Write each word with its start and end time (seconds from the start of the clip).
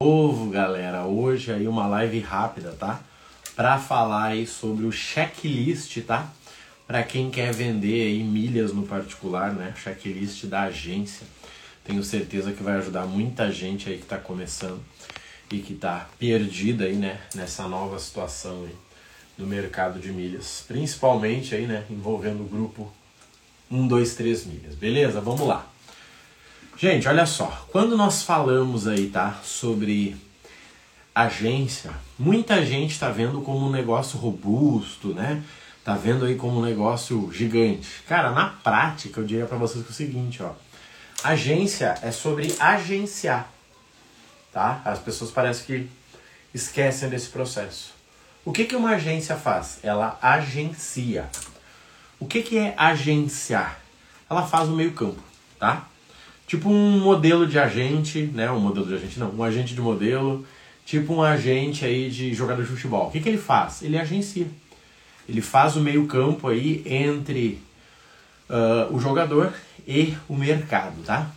novo, 0.00 0.48
galera. 0.48 1.06
Hoje 1.06 1.52
aí 1.52 1.66
uma 1.66 1.88
live 1.88 2.20
rápida, 2.20 2.70
tá? 2.70 3.00
Para 3.56 3.80
falar 3.80 4.26
aí 4.26 4.46
sobre 4.46 4.86
o 4.86 4.92
checklist, 4.92 6.00
tá? 6.02 6.32
Para 6.86 7.02
quem 7.02 7.32
quer 7.32 7.52
vender 7.52 8.06
aí 8.06 8.22
milhas 8.22 8.72
no 8.72 8.86
particular, 8.86 9.52
né? 9.52 9.74
Checklist 9.76 10.44
da 10.44 10.62
agência. 10.62 11.26
Tenho 11.84 12.04
certeza 12.04 12.52
que 12.52 12.62
vai 12.62 12.76
ajudar 12.76 13.06
muita 13.06 13.50
gente 13.50 13.88
aí 13.88 13.96
que 13.96 14.04
está 14.04 14.16
começando 14.18 14.80
e 15.50 15.58
que 15.58 15.72
está 15.72 16.08
perdida 16.16 16.84
aí, 16.84 16.94
né? 16.94 17.20
Nessa 17.34 17.66
nova 17.66 17.98
situação 17.98 18.66
aí 18.66 18.76
do 19.36 19.48
mercado 19.48 19.98
de 19.98 20.12
milhas, 20.12 20.64
principalmente 20.68 21.56
aí, 21.56 21.66
né? 21.66 21.84
Envolvendo 21.90 22.44
o 22.44 22.48
grupo 22.48 22.88
1, 23.68 23.88
2, 23.88 24.14
3 24.14 24.46
milhas. 24.46 24.76
Beleza? 24.76 25.20
Vamos 25.20 25.44
lá. 25.44 25.66
Gente, 26.80 27.08
olha 27.08 27.26
só, 27.26 27.66
quando 27.72 27.96
nós 27.96 28.22
falamos 28.22 28.86
aí, 28.86 29.10
tá, 29.10 29.40
sobre 29.42 30.16
agência, 31.12 31.90
muita 32.16 32.64
gente 32.64 32.92
está 32.92 33.08
vendo 33.08 33.40
como 33.40 33.66
um 33.66 33.70
negócio 33.70 34.16
robusto, 34.16 35.08
né? 35.08 35.42
Tá 35.84 35.94
vendo 35.94 36.24
aí 36.24 36.36
como 36.36 36.60
um 36.60 36.62
negócio 36.62 37.32
gigante. 37.32 37.88
Cara, 38.06 38.30
na 38.30 38.50
prática, 38.50 39.18
eu 39.18 39.26
diria 39.26 39.46
para 39.46 39.58
vocês 39.58 39.84
é 39.84 39.88
o 39.88 39.92
seguinte, 39.92 40.40
ó. 40.40 40.52
Agência 41.24 41.98
é 42.00 42.12
sobre 42.12 42.54
agenciar, 42.60 43.50
tá? 44.52 44.80
As 44.84 45.00
pessoas 45.00 45.32
parecem 45.32 45.66
que 45.66 45.90
esquecem 46.54 47.08
desse 47.08 47.30
processo. 47.30 47.92
O 48.44 48.52
que, 48.52 48.64
que 48.64 48.76
uma 48.76 48.90
agência 48.90 49.34
faz? 49.34 49.80
Ela 49.82 50.16
agencia. 50.22 51.28
O 52.20 52.26
que, 52.26 52.40
que 52.40 52.56
é 52.56 52.72
agenciar? 52.76 53.80
Ela 54.30 54.46
faz 54.46 54.68
o 54.68 54.76
meio 54.76 54.92
campo, 54.92 55.20
tá? 55.58 55.88
Tipo 56.48 56.70
um 56.70 56.98
modelo 56.98 57.46
de 57.46 57.58
agente, 57.58 58.22
né? 58.22 58.50
Um 58.50 58.58
modelo 58.58 58.86
de 58.86 58.94
agente 58.94 59.20
não, 59.20 59.30
um 59.30 59.44
agente 59.44 59.74
de 59.74 59.80
modelo, 59.82 60.46
tipo 60.84 61.12
um 61.12 61.22
agente 61.22 61.84
aí 61.84 62.08
de 62.08 62.32
jogador 62.32 62.62
de 62.62 62.70
futebol. 62.70 63.08
O 63.08 63.10
que, 63.10 63.20
que 63.20 63.28
ele 63.28 63.36
faz? 63.36 63.82
Ele 63.82 63.98
agencia. 63.98 64.46
Ele 65.28 65.42
faz 65.42 65.76
o 65.76 65.80
meio 65.80 66.06
campo 66.06 66.48
aí 66.48 66.82
entre 66.86 67.60
uh, 68.48 68.90
o 68.94 68.98
jogador 68.98 69.52
e 69.86 70.16
o 70.26 70.34
mercado, 70.34 71.02
tá? 71.04 71.30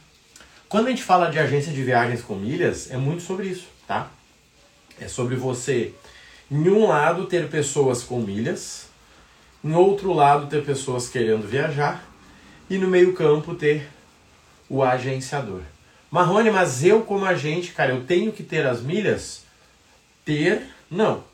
Quando 0.69 0.88
a 0.88 0.89
gente 0.91 1.03
fala 1.03 1.30
de 1.30 1.38
agência 1.38 1.73
de 1.73 1.83
viagens 1.83 2.22
com 2.22 2.35
milhas, 2.35 2.89
é 2.89 2.95
muito 2.95 3.22
sobre 3.22 3.47
isso, 3.47 3.67
tá? 3.85 4.09
É 4.97 5.09
sobre 5.09 5.35
você, 5.35 5.94
em 6.50 6.69
um 6.69 6.88
lado, 6.88 7.25
ter 7.25 7.50
pessoas 7.50 8.02
com 8.02 8.22
milhas, 8.22 8.88
em 9.61 9.73
outro 9.73 10.13
lado, 10.13 10.47
ter 10.47 10.63
pessoas 10.63 11.09
querendo 11.09 11.45
viajar, 11.45 12.02
e 12.69 12.78
no 12.78 12.88
meio 12.88 13.11
campo 13.11 13.53
ter 13.53 13.89
o 14.72 14.81
agenciador. 14.81 15.61
Marrone, 16.09 16.50
mas 16.50 16.81
eu 16.83 17.02
como 17.02 17.25
agente, 17.25 17.73
cara, 17.73 17.91
eu 17.91 18.05
tenho 18.05 18.31
que 18.31 18.41
ter 18.41 18.66
as 18.66 18.81
milhas? 18.81 19.44
Ter, 20.23 20.61
não. 20.89 21.25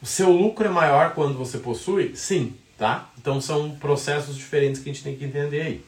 O 0.00 0.06
seu 0.06 0.30
lucro 0.30 0.66
é 0.66 0.70
maior 0.70 1.12
quando 1.12 1.36
você 1.36 1.58
possui? 1.58 2.14
Sim, 2.14 2.54
tá? 2.78 3.10
Então 3.18 3.40
são 3.40 3.70
processos 3.72 4.36
diferentes 4.36 4.80
que 4.80 4.88
a 4.88 4.92
gente 4.92 5.02
tem 5.02 5.16
que 5.16 5.24
entender 5.24 5.60
aí. 5.60 5.84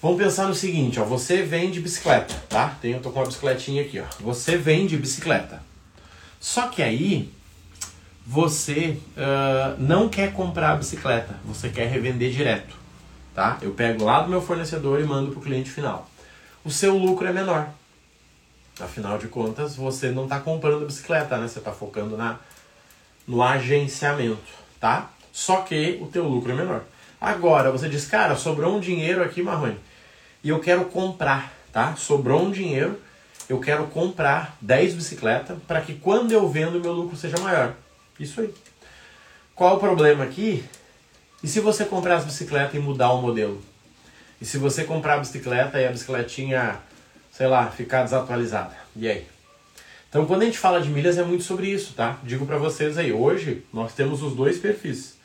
Vamos 0.00 0.20
pensar 0.20 0.48
no 0.48 0.54
seguinte, 0.54 0.98
ó, 0.98 1.04
você 1.04 1.42
vende 1.42 1.80
bicicleta, 1.80 2.34
tá? 2.48 2.76
Tenho, 2.80 3.00
tô 3.00 3.10
com 3.10 3.20
uma 3.20 3.26
bicicletinha 3.26 3.82
aqui, 3.82 4.00
ó. 4.00 4.06
Você 4.20 4.56
vende 4.56 4.96
bicicleta. 4.96 5.62
Só 6.40 6.68
que 6.68 6.82
aí 6.82 7.30
você 8.26 8.96
uh, 9.16 9.78
não 9.78 10.08
quer 10.08 10.32
comprar 10.32 10.72
a 10.72 10.76
bicicleta, 10.76 11.38
você 11.44 11.68
quer 11.68 11.88
revender 11.88 12.32
direto 12.32 12.81
tá? 13.34 13.58
Eu 13.62 13.72
pego 13.72 14.04
lá 14.04 14.20
do 14.20 14.28
meu 14.28 14.40
fornecedor 14.40 15.00
e 15.00 15.04
mando 15.04 15.30
para 15.30 15.40
o 15.40 15.42
cliente 15.42 15.70
final. 15.70 16.08
O 16.64 16.70
seu 16.70 16.96
lucro 16.96 17.26
é 17.26 17.32
menor. 17.32 17.68
Afinal 18.80 19.18
de 19.18 19.28
contas, 19.28 19.76
você 19.76 20.10
não 20.10 20.24
está 20.24 20.40
comprando 20.40 20.86
bicicleta, 20.86 21.36
né? 21.36 21.46
Você 21.46 21.58
está 21.58 21.72
focando 21.72 22.16
na, 22.16 22.38
no 23.26 23.42
agenciamento, 23.42 24.40
tá? 24.80 25.10
Só 25.32 25.62
que 25.62 25.98
o 26.00 26.06
teu 26.06 26.24
lucro 26.26 26.52
é 26.52 26.54
menor. 26.54 26.82
Agora, 27.20 27.70
você 27.70 27.88
diz, 27.88 28.06
cara, 28.06 28.34
sobrou 28.34 28.76
um 28.76 28.80
dinheiro 28.80 29.22
aqui, 29.22 29.42
Marrone, 29.42 29.78
e 30.42 30.48
eu 30.48 30.58
quero 30.58 30.86
comprar, 30.86 31.52
tá? 31.72 31.94
Sobrou 31.96 32.42
um 32.42 32.50
dinheiro, 32.50 33.00
eu 33.48 33.60
quero 33.60 33.86
comprar 33.86 34.56
10 34.60 34.94
bicicletas 34.94 35.56
para 35.66 35.80
que 35.80 35.94
quando 35.94 36.32
eu 36.32 36.48
vendo, 36.48 36.80
meu 36.80 36.92
lucro 36.92 37.16
seja 37.16 37.38
maior. 37.38 37.74
Isso 38.18 38.40
aí. 38.40 38.52
Qual 39.54 39.76
o 39.76 39.80
problema 39.80 40.24
aqui? 40.24 40.64
E 41.42 41.48
se 41.48 41.58
você 41.60 41.84
comprar 41.84 42.16
as 42.16 42.24
bicicletas 42.24 42.74
e 42.74 42.78
mudar 42.78 43.12
o 43.12 43.20
modelo? 43.20 43.60
E 44.40 44.44
se 44.44 44.58
você 44.58 44.84
comprar 44.84 45.14
a 45.14 45.18
bicicleta 45.18 45.80
e 45.80 45.86
a 45.86 45.90
bicicletinha, 45.90 46.78
sei 47.32 47.46
lá, 47.46 47.68
ficar 47.68 48.04
desatualizada? 48.04 48.76
E 48.94 49.08
aí? 49.08 49.26
Então, 50.08 50.26
quando 50.26 50.42
a 50.42 50.44
gente 50.44 50.58
fala 50.58 50.80
de 50.80 50.88
milhas, 50.88 51.18
é 51.18 51.24
muito 51.24 51.42
sobre 51.42 51.68
isso, 51.68 51.94
tá? 51.94 52.18
Digo 52.22 52.44
para 52.44 52.58
vocês 52.58 52.98
aí, 52.98 53.12
hoje 53.12 53.64
nós 53.72 53.94
temos 53.94 54.22
os 54.22 54.34
dois 54.36 54.58
perfis. 54.58 55.16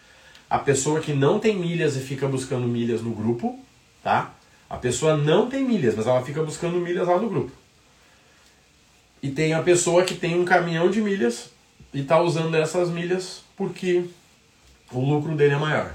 A 0.49 0.57
pessoa 0.57 1.01
que 1.01 1.13
não 1.13 1.39
tem 1.39 1.57
milhas 1.57 1.95
e 1.95 1.99
fica 1.99 2.27
buscando 2.27 2.65
milhas 2.65 3.01
no 3.01 3.11
grupo, 3.11 3.59
tá? 4.01 4.33
A 4.69 4.77
pessoa 4.77 5.15
não 5.17 5.49
tem 5.49 5.63
milhas, 5.63 5.95
mas 5.95 6.07
ela 6.07 6.23
fica 6.23 6.41
buscando 6.41 6.79
milhas 6.79 7.07
lá 7.07 7.19
no 7.19 7.29
grupo. 7.29 7.51
E 9.21 9.29
tem 9.29 9.53
a 9.53 9.61
pessoa 9.61 10.03
que 10.03 10.15
tem 10.15 10.39
um 10.39 10.45
caminhão 10.45 10.89
de 10.89 11.01
milhas 11.01 11.49
e 11.93 12.01
está 12.01 12.19
usando 12.21 12.55
essas 12.55 12.89
milhas 12.89 13.43
porque 13.55 14.05
o 14.91 14.99
lucro 14.99 15.35
dele 15.35 15.55
é 15.55 15.57
maior. 15.57 15.93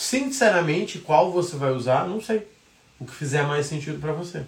Sinceramente, 0.00 1.00
qual 1.00 1.32
você 1.32 1.56
vai 1.56 1.72
usar, 1.72 2.06
não 2.06 2.20
sei. 2.20 2.46
O 3.00 3.04
que 3.04 3.12
fizer 3.12 3.42
mais 3.42 3.66
sentido 3.66 4.00
para 4.00 4.12
você. 4.12 4.44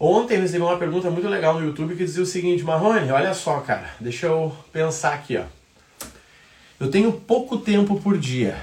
Ontem 0.00 0.40
recebi 0.40 0.64
uma 0.64 0.78
pergunta 0.78 1.10
muito 1.10 1.28
legal 1.28 1.60
no 1.60 1.66
YouTube 1.66 1.94
que 1.94 2.06
dizia 2.06 2.22
o 2.22 2.26
seguinte, 2.26 2.62
Marrone, 2.62 3.10
olha 3.10 3.34
só, 3.34 3.60
cara, 3.60 3.90
deixa 4.00 4.28
eu 4.28 4.56
pensar 4.72 5.12
aqui, 5.12 5.36
ó. 5.36 5.44
Eu 6.80 6.90
tenho 6.90 7.12
pouco 7.12 7.58
tempo 7.58 8.00
por 8.00 8.16
dia. 8.16 8.56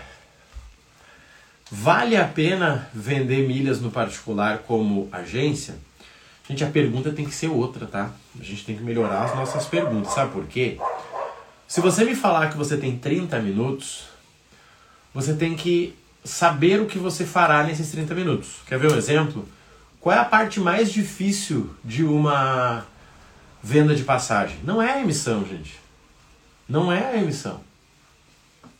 Vale 1.69 2.17
a 2.17 2.27
pena 2.27 2.89
vender 2.91 3.47
milhas 3.47 3.79
no 3.79 3.91
particular 3.91 4.63
como 4.65 5.07
agência? 5.11 5.75
Gente, 6.49 6.63
a 6.63 6.71
pergunta 6.71 7.11
tem 7.11 7.23
que 7.23 7.35
ser 7.35 7.49
outra, 7.49 7.85
tá? 7.85 8.11
A 8.39 8.43
gente 8.43 8.65
tem 8.65 8.75
que 8.75 8.83
melhorar 8.83 9.25
as 9.25 9.35
nossas 9.35 9.67
perguntas, 9.67 10.11
sabe 10.11 10.31
por 10.31 10.47
quê? 10.47 10.75
Se 11.67 11.81
você 11.81 12.03
me 12.03 12.15
falar 12.15 12.49
que 12.49 12.57
você 12.57 12.77
tem 12.77 12.97
30 12.97 13.39
minutos, 13.41 14.11
você 15.13 15.33
tem 15.33 15.55
que 15.55 15.95
saber 16.23 16.79
o 16.79 16.85
que 16.85 16.97
você 16.97 17.25
fará 17.25 17.63
nesses 17.63 17.91
30 17.91 18.15
minutos. 18.15 18.55
Quer 18.65 18.79
ver 18.79 18.91
um 18.91 18.97
exemplo? 18.97 19.47
Qual 19.99 20.15
é 20.15 20.19
a 20.19 20.25
parte 20.25 20.59
mais 20.59 20.91
difícil 20.91 21.73
de 21.83 22.03
uma 22.03 22.85
venda 23.61 23.95
de 23.95 24.03
passagem? 24.03 24.57
Não 24.63 24.81
é 24.81 24.93
a 24.93 25.01
emissão, 25.01 25.45
gente. 25.45 25.79
Não 26.67 26.91
é 26.91 27.05
a 27.05 27.17
emissão. 27.17 27.61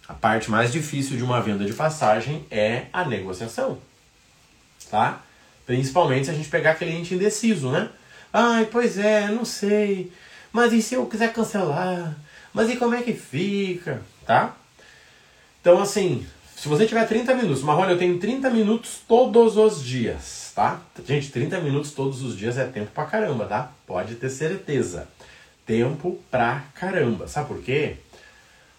A 0.08 0.14
parte 0.14 0.52
mais 0.52 0.72
difícil 0.72 1.16
de 1.16 1.24
uma 1.24 1.42
venda 1.42 1.66
de 1.66 1.74
passagem 1.74 2.46
é 2.52 2.88
a 2.92 3.06
negociação. 3.06 3.78
Tá? 4.90 5.22
Principalmente 5.66 6.26
se 6.26 6.32
a 6.32 6.34
gente 6.34 6.50
pegar 6.50 6.76
cliente 6.76 7.14
indeciso, 7.14 7.72
né? 7.72 7.90
Ai, 8.32 8.68
pois 8.72 8.98
é, 8.98 9.28
não 9.28 9.46
sei. 9.46 10.12
Mas 10.52 10.74
e 10.74 10.82
se 10.82 10.96
eu 10.96 11.06
quiser 11.06 11.32
cancelar? 11.32 12.16
Mas 12.54 12.70
e 12.70 12.76
como 12.76 12.96
é 12.96 13.02
que 13.02 13.14
fica? 13.14 14.02
Tá? 14.26 14.56
Então, 15.64 15.82
assim, 15.82 16.26
se 16.58 16.68
você 16.68 16.86
tiver 16.86 17.08
30 17.08 17.36
minutos, 17.36 17.64
Marrone, 17.64 17.94
eu 17.94 17.98
tenho 17.98 18.20
30 18.20 18.50
minutos 18.50 19.00
todos 19.08 19.56
os 19.56 19.82
dias, 19.82 20.52
tá? 20.54 20.82
Gente, 21.08 21.32
30 21.32 21.62
minutos 21.62 21.92
todos 21.92 22.22
os 22.22 22.38
dias 22.38 22.58
é 22.58 22.66
tempo 22.66 22.92
pra 22.94 23.06
caramba, 23.06 23.46
tá? 23.46 23.72
Pode 23.88 24.16
ter 24.16 24.30
certeza. 24.30 25.08
Tempo 25.66 26.20
pra 26.30 26.66
caramba. 26.76 27.30
Sabe 27.30 27.48
por 27.48 27.62
quê? 27.62 27.96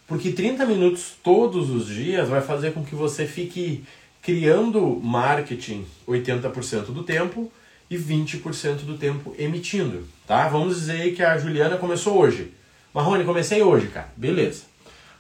Porque 0.06 0.30
30 0.30 0.66
minutos 0.66 1.14
todos 1.22 1.70
os 1.70 1.86
dias 1.86 2.28
vai 2.28 2.42
fazer 2.42 2.74
com 2.74 2.84
que 2.84 2.94
você 2.94 3.26
fique 3.26 3.82
criando 4.20 5.00
marketing 5.02 5.86
80% 6.06 6.92
do 6.92 7.02
tempo 7.02 7.50
e 7.88 7.96
20% 7.96 8.80
do 8.80 8.98
tempo 8.98 9.34
emitindo, 9.38 10.06
tá? 10.26 10.48
Vamos 10.48 10.80
dizer 10.80 11.14
que 11.14 11.22
a 11.22 11.38
Juliana 11.38 11.78
começou 11.78 12.18
hoje. 12.18 12.52
Marrone, 12.92 13.24
comecei 13.24 13.62
hoje, 13.62 13.86
cara. 13.86 14.12
Beleza. 14.18 14.73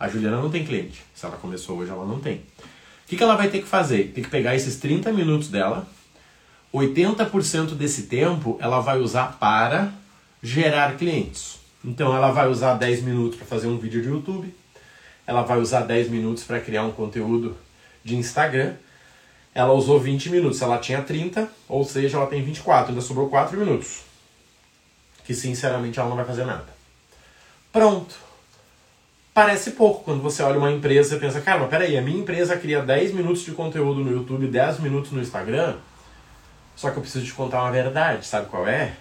A 0.04 0.08
Juliana 0.08 0.36
não 0.36 0.50
tem 0.50 0.66
cliente. 0.66 1.02
Se 1.14 1.24
ela 1.24 1.38
começou 1.38 1.78
hoje, 1.78 1.90
ela 1.90 2.04
não 2.04 2.20
tem. 2.20 2.34
O 2.34 3.08
que, 3.08 3.16
que 3.16 3.22
ela 3.22 3.36
vai 3.36 3.48
ter 3.48 3.60
que 3.60 3.66
fazer? 3.66 4.12
Tem 4.14 4.22
que 4.22 4.28
pegar 4.28 4.54
esses 4.54 4.76
30 4.76 5.10
minutos 5.14 5.48
dela, 5.48 5.88
80% 6.74 7.70
desse 7.70 8.02
tempo 8.02 8.58
ela 8.60 8.80
vai 8.80 8.98
usar 8.98 9.38
para 9.38 9.90
gerar 10.42 10.98
clientes. 10.98 11.58
Então 11.82 12.14
ela 12.14 12.30
vai 12.32 12.48
usar 12.48 12.74
10 12.74 13.02
minutos 13.02 13.38
para 13.38 13.46
fazer 13.46 13.66
um 13.66 13.78
vídeo 13.78 14.02
de 14.02 14.08
YouTube, 14.08 14.54
ela 15.26 15.40
vai 15.40 15.58
usar 15.58 15.80
10 15.80 16.10
minutos 16.10 16.44
para 16.44 16.60
criar 16.60 16.82
um 16.82 16.92
conteúdo 16.92 17.56
de 18.04 18.14
Instagram, 18.14 18.74
ela 19.54 19.72
usou 19.72 19.98
20 19.98 20.28
minutos, 20.28 20.60
ela 20.60 20.76
tinha 20.76 21.00
30, 21.00 21.50
ou 21.66 21.82
seja, 21.82 22.18
ela 22.18 22.26
tem 22.26 22.44
24, 22.44 22.90
ainda 22.90 23.00
sobrou 23.00 23.30
4 23.30 23.58
minutos. 23.58 24.02
Que 25.24 25.32
sinceramente 25.32 25.98
ela 25.98 26.10
não 26.10 26.16
vai 26.16 26.26
fazer 26.26 26.44
nada. 26.44 26.68
Pronto 27.72 28.23
parece 29.34 29.72
pouco. 29.72 30.04
Quando 30.04 30.22
você 30.22 30.42
olha 30.42 30.58
uma 30.58 30.70
empresa 30.70 31.16
e 31.16 31.20
pensa, 31.20 31.40
cara, 31.40 31.58
mas 31.60 31.68
peraí, 31.68 31.98
a 31.98 32.02
minha 32.02 32.20
empresa 32.20 32.56
cria 32.56 32.80
10 32.80 33.12
minutos 33.12 33.42
de 33.42 33.50
conteúdo 33.50 34.00
no 34.00 34.12
YouTube, 34.12 34.46
10 34.46 34.78
minutos 34.78 35.10
no 35.10 35.20
Instagram, 35.20 35.74
só 36.76 36.90
que 36.90 36.96
eu 36.96 37.02
preciso 37.02 37.26
te 37.26 37.32
contar 37.34 37.62
uma 37.62 37.72
verdade, 37.72 38.24
sabe 38.26 38.48
qual 38.48 38.66
é? 38.66 38.94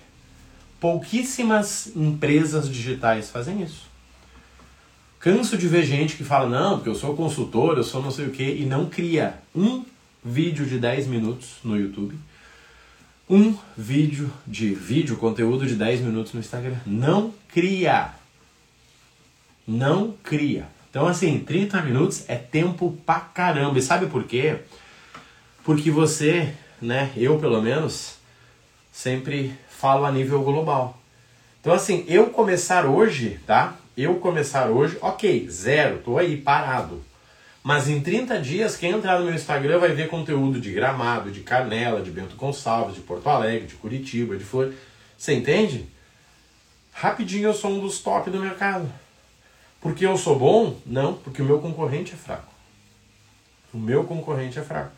Pouquíssimas 0.79 1.95
empresas 1.95 2.67
digitais 2.67 3.29
fazem 3.29 3.61
isso. 3.61 3.93
Canso 5.19 5.57
de 5.57 5.69
ver 5.69 5.85
gente 5.85 6.17
que 6.17 6.23
fala, 6.23 6.49
não, 6.49 6.75
porque 6.75 6.89
eu 6.89 6.95
sou 6.95 7.15
consultor, 7.15 7.77
eu 7.77 7.83
sou 7.83 8.01
não 8.01 8.11
sei 8.11 8.25
o 8.25 8.31
que, 8.31 8.43
e 8.43 8.65
não 8.65 8.89
cria 8.89 9.35
um 9.55 9.85
vídeo 10.25 10.65
de 10.65 10.77
10 10.77 11.07
minutos 11.07 11.59
no 11.63 11.79
YouTube, 11.79 12.17
um 13.29 13.55
vídeo 13.77 14.29
de 14.45 14.73
vídeo, 14.73 15.15
conteúdo 15.15 15.65
de 15.65 15.75
10 15.75 16.01
minutos 16.01 16.33
no 16.33 16.41
Instagram. 16.41 16.75
Não 16.85 17.33
cria. 17.47 18.11
Não 19.67 20.11
cria. 20.23 20.67
Então, 20.89 21.07
assim, 21.07 21.39
30 21.39 21.81
minutos 21.81 22.23
é 22.27 22.35
tempo 22.35 22.97
pra 23.05 23.19
caramba. 23.19 23.79
E 23.79 23.81
sabe 23.81 24.05
por 24.07 24.25
quê? 24.25 24.59
Porque 25.63 25.89
você, 25.89 26.53
né, 26.81 27.11
eu 27.15 27.39
pelo 27.39 27.61
menos, 27.61 28.17
sempre 28.91 29.57
falo 29.69 30.05
a 30.05 30.11
nível 30.11 30.43
global. 30.43 30.99
Então, 31.59 31.73
assim, 31.73 32.05
eu 32.07 32.27
começar 32.27 32.85
hoje, 32.85 33.39
tá? 33.47 33.75
Eu 33.95 34.15
começar 34.15 34.69
hoje, 34.69 34.97
ok, 35.01 35.47
zero, 35.49 35.99
tô 35.99 36.17
aí 36.17 36.37
parado. 36.37 37.03
Mas 37.63 37.87
em 37.87 38.01
30 38.01 38.39
dias, 38.41 38.75
quem 38.75 38.91
entrar 38.91 39.19
no 39.19 39.25
meu 39.25 39.33
Instagram 39.33 39.79
vai 39.79 39.93
ver 39.93 40.09
conteúdo 40.09 40.59
de 40.59 40.73
Gramado, 40.73 41.31
de 41.31 41.39
Canela, 41.39 42.01
de 42.01 42.11
Bento 42.11 42.35
Gonçalves, 42.35 42.95
de 42.95 43.01
Porto 43.01 43.29
Alegre, 43.29 43.67
de 43.67 43.75
Curitiba, 43.75 44.35
de 44.35 44.43
Flor. 44.43 44.73
Você 45.17 45.33
entende? 45.33 45.87
Rapidinho 46.91 47.45
eu 47.45 47.53
sou 47.53 47.71
um 47.71 47.79
dos 47.79 47.99
top 47.99 48.29
do 48.29 48.39
mercado. 48.39 48.91
Porque 49.83 50.05
eu 50.05 50.17
sou 50.17 50.39
bom? 50.39 50.77
Não, 50.85 51.15
porque 51.15 51.41
o 51.41 51.45
meu 51.45 51.59
concorrente 51.59 52.13
é 52.13 52.15
fraco. 52.15 52.47
O 53.73 53.77
meu 53.77 54.05
concorrente 54.05 54.57
é 54.57 54.61
fraco. 54.61 54.91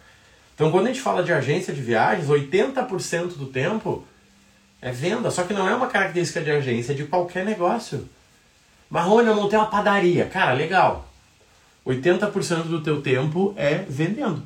Então, 0.54 0.70
quando 0.70 0.86
a 0.86 0.90
gente 0.90 1.02
fala 1.02 1.24
de 1.24 1.34
agência 1.34 1.74
de 1.74 1.82
viagens, 1.82 2.28
80% 2.28 3.36
do 3.36 3.48
tempo 3.48 4.06
é 4.80 4.92
venda. 4.92 5.32
Só 5.32 5.44
que 5.44 5.56
não 5.56 5.68
é 5.68 5.74
uma 5.74 5.88
característica 5.88 6.40
de 6.40 6.52
agência, 6.52 6.92
é 6.92 6.96
de 6.96 7.06
qualquer 7.06 7.44
negócio. 7.44 8.08
Marrone, 8.88 9.28
eu 9.28 9.36
montei 9.36 9.58
uma 9.58 9.72
padaria. 9.72 10.28
Cara, 10.28 10.54
legal. 10.54 11.10
80% 11.84 12.66
do 12.66 12.84
teu 12.84 13.02
tempo 13.02 13.56
é 13.58 13.80
vendendo. 13.90 14.44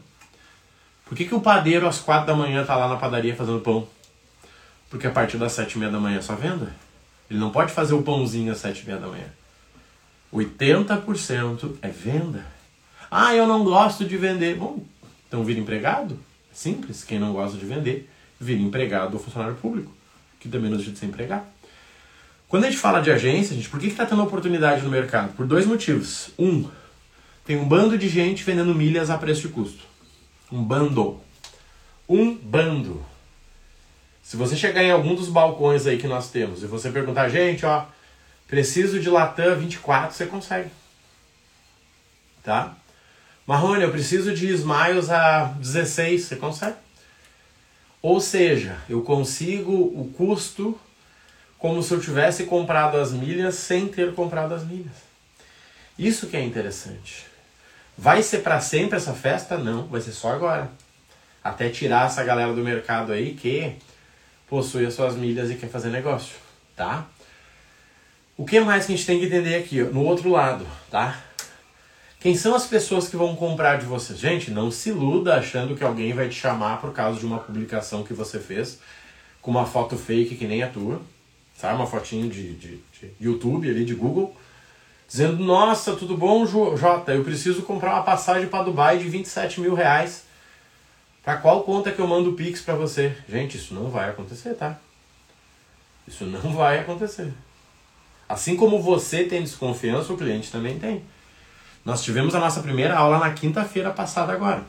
Por 1.06 1.18
que, 1.18 1.26
que 1.26 1.36
o 1.36 1.42
padeiro 1.42 1.86
às 1.86 2.00
4 2.00 2.26
da 2.26 2.34
manhã 2.34 2.62
está 2.62 2.78
lá 2.78 2.88
na 2.88 2.96
padaria 2.96 3.36
fazendo 3.36 3.60
pão? 3.60 3.86
Porque 4.90 5.06
a 5.06 5.12
partir 5.12 5.38
das 5.38 5.52
7 5.52 5.74
e 5.74 5.80
meia 5.80 5.92
da 5.92 6.00
manhã 6.00 6.20
é 6.20 6.22
só 6.22 6.34
venda. 6.34 6.74
Ele 7.30 7.40
não 7.40 7.52
pode 7.52 7.74
fazer 7.74 7.94
o 7.94 8.02
pãozinho 8.02 8.54
às 8.54 8.60
7 8.60 8.84
e 8.84 8.86
meia 8.86 9.00
da 9.00 9.08
manhã. 9.08 9.39
80% 10.34 11.76
é 11.82 11.88
venda. 11.90 12.46
Ah, 13.10 13.36
eu 13.36 13.48
não 13.48 13.64
gosto 13.64 14.06
de 14.06 14.18
vender. 14.18 14.56
Bom, 14.56 14.84
então 15.28 15.44
vira 15.44 15.60
empregado. 15.60 16.18
É 16.52 16.56
simples. 16.56 17.04
Quem 17.04 17.20
não 17.20 17.34
gosta 17.34 17.58
de 17.58 17.66
vender, 17.66 18.10
vira 18.40 18.62
empregado 18.62 19.16
ou 19.16 19.20
funcionário 19.20 19.56
público, 19.56 19.92
que 20.40 20.48
também 20.48 20.70
não 20.70 20.78
deixa 20.78 20.92
de 20.92 21.00
ser 21.00 21.08
empregado. 21.08 21.46
Quando 22.48 22.64
a 22.64 22.70
gente 22.70 22.80
fala 22.80 23.00
de 23.00 23.12
agência, 23.12 23.56
gente, 23.56 23.70
por 23.70 23.80
que 23.80 23.88
está 23.88 24.06
tendo 24.06 24.24
oportunidade 24.24 24.82
no 24.82 24.90
mercado? 24.90 25.34
Por 25.36 25.46
dois 25.46 25.66
motivos. 25.66 26.32
Um, 26.38 26.68
tem 27.46 27.58
um 27.58 27.68
bando 27.68 27.98
de 27.98 28.10
gente 28.10 28.44
vendendo 28.44 28.74
milhas 28.74 29.10
a 29.10 29.18
preço 29.18 29.42
de 29.42 29.50
custo. 29.50 29.84
Um 30.52 30.64
bando. 30.64 31.22
Um 32.08 32.36
bando. 32.36 33.06
Se 34.24 34.36
você 34.36 34.56
chegar 34.56 34.84
em 34.84 34.92
algum 34.92 35.14
dos 35.16 35.30
balcões 35.30 35.86
aí 35.88 35.98
que 35.98 36.08
nós 36.08 36.30
temos 36.30 36.64
e 36.64 36.68
você 36.68 36.92
perguntar, 36.92 37.30
gente, 37.30 37.66
ó, 37.66 37.86
preciso 38.50 39.00
de 39.00 39.10
Latam 39.10 39.56
24, 39.56 40.16
você 40.16 40.26
consegue. 40.26 40.70
Tá? 42.44 42.76
Marrone, 43.46 43.84
eu 43.84 43.92
preciso 43.92 44.34
de 44.34 44.48
Smiles 44.54 45.10
a 45.10 45.46
16, 45.60 46.24
você 46.24 46.36
consegue. 46.36 46.76
Ou 48.02 48.20
seja, 48.20 48.78
eu 48.90 49.02
consigo 49.02 49.74
o 49.74 50.12
custo 50.16 50.80
como 51.58 51.84
se 51.84 51.94
eu 51.94 52.00
tivesse 52.00 52.46
comprado 52.46 52.98
as 52.98 53.12
milhas 53.12 53.56
sem 53.56 53.88
ter 53.88 54.14
comprado 54.14 54.54
as 54.54 54.64
milhas. 54.64 54.96
Isso 55.98 56.28
que 56.28 56.38
é 56.38 56.44
interessante. 56.44 57.26
Vai 57.98 58.24
ser 58.24 58.40
para 58.40 58.62
sempre 58.62 58.96
essa 58.96 59.14
festa? 59.14 59.58
Não, 59.58 59.86
vai 59.88 60.00
ser 60.00 60.14
só 60.14 60.32
agora. 60.32 60.72
Até 61.44 61.70
tirar 61.70 62.08
essa 62.08 62.24
galera 62.24 62.54
do 62.54 62.64
mercado 62.64 63.12
aí 63.12 63.34
que 63.34 63.76
possui 64.48 64.86
as 64.86 64.94
suas 64.94 65.16
milhas 65.16 65.52
e 65.52 65.56
quer 65.56 65.70
fazer 65.70 65.90
negócio, 65.90 66.36
tá? 66.76 67.06
O 68.40 68.46
que 68.46 68.58
mais 68.62 68.86
que 68.86 68.94
a 68.94 68.96
gente 68.96 69.06
tem 69.06 69.20
que 69.20 69.26
entender 69.26 69.56
aqui, 69.56 69.82
no 69.82 70.02
outro 70.02 70.30
lado, 70.30 70.66
tá? 70.90 71.20
Quem 72.22 72.38
são 72.38 72.56
as 72.56 72.66
pessoas 72.66 73.10
que 73.10 73.18
vão 73.18 73.36
comprar 73.36 73.76
de 73.76 73.86
você? 73.86 74.16
Gente, 74.16 74.50
não 74.50 74.72
se 74.72 74.92
iluda 74.92 75.36
achando 75.36 75.76
que 75.76 75.84
alguém 75.84 76.14
vai 76.14 76.30
te 76.30 76.36
chamar 76.36 76.80
por 76.80 76.94
causa 76.94 77.20
de 77.20 77.26
uma 77.26 77.40
publicação 77.40 78.02
que 78.02 78.14
você 78.14 78.40
fez 78.40 78.80
com 79.42 79.52
uma 79.52 79.66
foto 79.66 79.98
fake 79.98 80.36
que 80.36 80.48
nem 80.48 80.64
a 80.64 80.70
tua, 80.70 81.02
sabe? 81.54 81.76
Uma 81.76 81.86
fotinho 81.86 82.30
de, 82.30 82.54
de, 82.54 82.80
de 82.94 83.12
YouTube 83.20 83.70
ali, 83.70 83.84
de 83.84 83.94
Google 83.94 84.34
dizendo: 85.06 85.44
Nossa, 85.44 85.94
tudo 85.98 86.16
bom, 86.16 86.46
Jota? 86.46 87.12
Eu 87.12 87.26
preciso 87.26 87.64
comprar 87.64 87.92
uma 87.92 88.04
passagem 88.04 88.48
para 88.48 88.64
Dubai 88.64 89.00
de 89.00 89.10
27 89.10 89.60
mil 89.60 89.74
reais. 89.74 90.24
Para 91.26 91.36
qual 91.36 91.64
conta 91.64 91.92
que 91.92 92.00
eu 92.00 92.08
mando 92.08 92.30
o 92.30 92.36
Pix 92.36 92.62
para 92.62 92.76
você? 92.76 93.18
Gente, 93.28 93.58
isso 93.58 93.74
não 93.74 93.90
vai 93.90 94.10
acontecer, 94.10 94.54
tá? 94.54 94.80
Isso 96.08 96.24
não 96.24 96.54
vai 96.56 96.80
acontecer. 96.80 97.34
Assim 98.30 98.56
como 98.56 98.80
você 98.80 99.24
tem 99.24 99.42
desconfiança, 99.42 100.14
o 100.14 100.18
cliente 100.18 100.52
também 100.52 100.78
tem. 100.78 101.04
Nós 101.84 102.04
tivemos 102.04 102.36
a 102.36 102.40
nossa 102.40 102.62
primeira 102.62 102.96
aula 102.96 103.18
na 103.18 103.32
quinta-feira 103.32 103.90
passada 103.90 104.32
agora. 104.32 104.64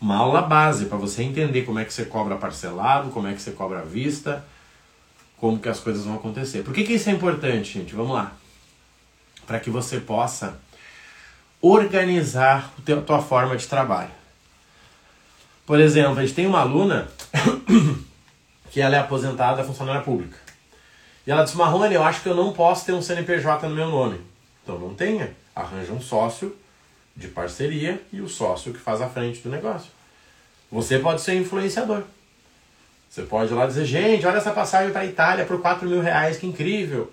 Uma 0.00 0.16
aula 0.16 0.40
base 0.40 0.86
para 0.86 0.96
você 0.96 1.22
entender 1.22 1.62
como 1.62 1.78
é 1.78 1.84
que 1.84 1.92
você 1.92 2.06
cobra 2.06 2.36
parcelado, 2.36 3.10
como 3.10 3.28
é 3.28 3.34
que 3.34 3.42
você 3.42 3.50
cobra 3.50 3.80
à 3.80 3.82
vista, 3.82 4.42
como 5.36 5.58
que 5.58 5.68
as 5.68 5.78
coisas 5.78 6.06
vão 6.06 6.14
acontecer. 6.14 6.64
Por 6.64 6.72
que, 6.72 6.82
que 6.84 6.94
isso 6.94 7.10
é 7.10 7.12
importante, 7.12 7.78
gente? 7.78 7.94
Vamos 7.94 8.14
lá 8.14 8.32
para 9.50 9.58
que 9.58 9.68
você 9.68 9.98
possa 9.98 10.60
organizar 11.60 12.72
a 12.78 13.00
tua 13.00 13.20
forma 13.20 13.56
de 13.56 13.66
trabalho. 13.66 14.12
Por 15.66 15.80
exemplo, 15.80 16.20
a 16.20 16.22
gente 16.22 16.34
tem 16.34 16.46
uma 16.46 16.60
aluna 16.60 17.08
que 18.70 18.80
ela 18.80 18.94
é 18.94 19.00
aposentada 19.00 19.64
funcionária 19.64 20.02
pública. 20.02 20.38
E 21.30 21.32
ela 21.32 21.44
disse, 21.44 21.56
Marrone, 21.56 21.94
eu 21.94 22.02
acho 22.02 22.22
que 22.22 22.28
eu 22.28 22.34
não 22.34 22.52
posso 22.52 22.84
ter 22.84 22.92
um 22.92 23.00
CNPJ 23.00 23.68
no 23.68 23.74
meu 23.76 23.88
nome. 23.88 24.20
Então 24.64 24.76
não 24.80 24.92
tenha. 24.92 25.32
Arranja 25.54 25.92
um 25.92 26.00
sócio 26.00 26.56
de 27.14 27.28
parceria 27.28 28.02
e 28.12 28.20
o 28.20 28.28
sócio 28.28 28.72
que 28.72 28.80
faz 28.80 29.00
a 29.00 29.08
frente 29.08 29.40
do 29.40 29.48
negócio. 29.48 29.92
Você 30.72 30.98
pode 30.98 31.20
ser 31.20 31.34
influenciador. 31.34 32.02
Você 33.08 33.22
pode 33.22 33.52
ir 33.52 33.54
lá 33.54 33.64
dizer, 33.64 33.84
gente, 33.84 34.26
olha 34.26 34.38
essa 34.38 34.50
passagem 34.50 34.90
para 34.90 35.02
a 35.02 35.06
Itália 35.06 35.46
por 35.46 35.60
4 35.60 35.88
mil 35.88 36.00
reais, 36.00 36.36
que 36.36 36.48
incrível. 36.48 37.12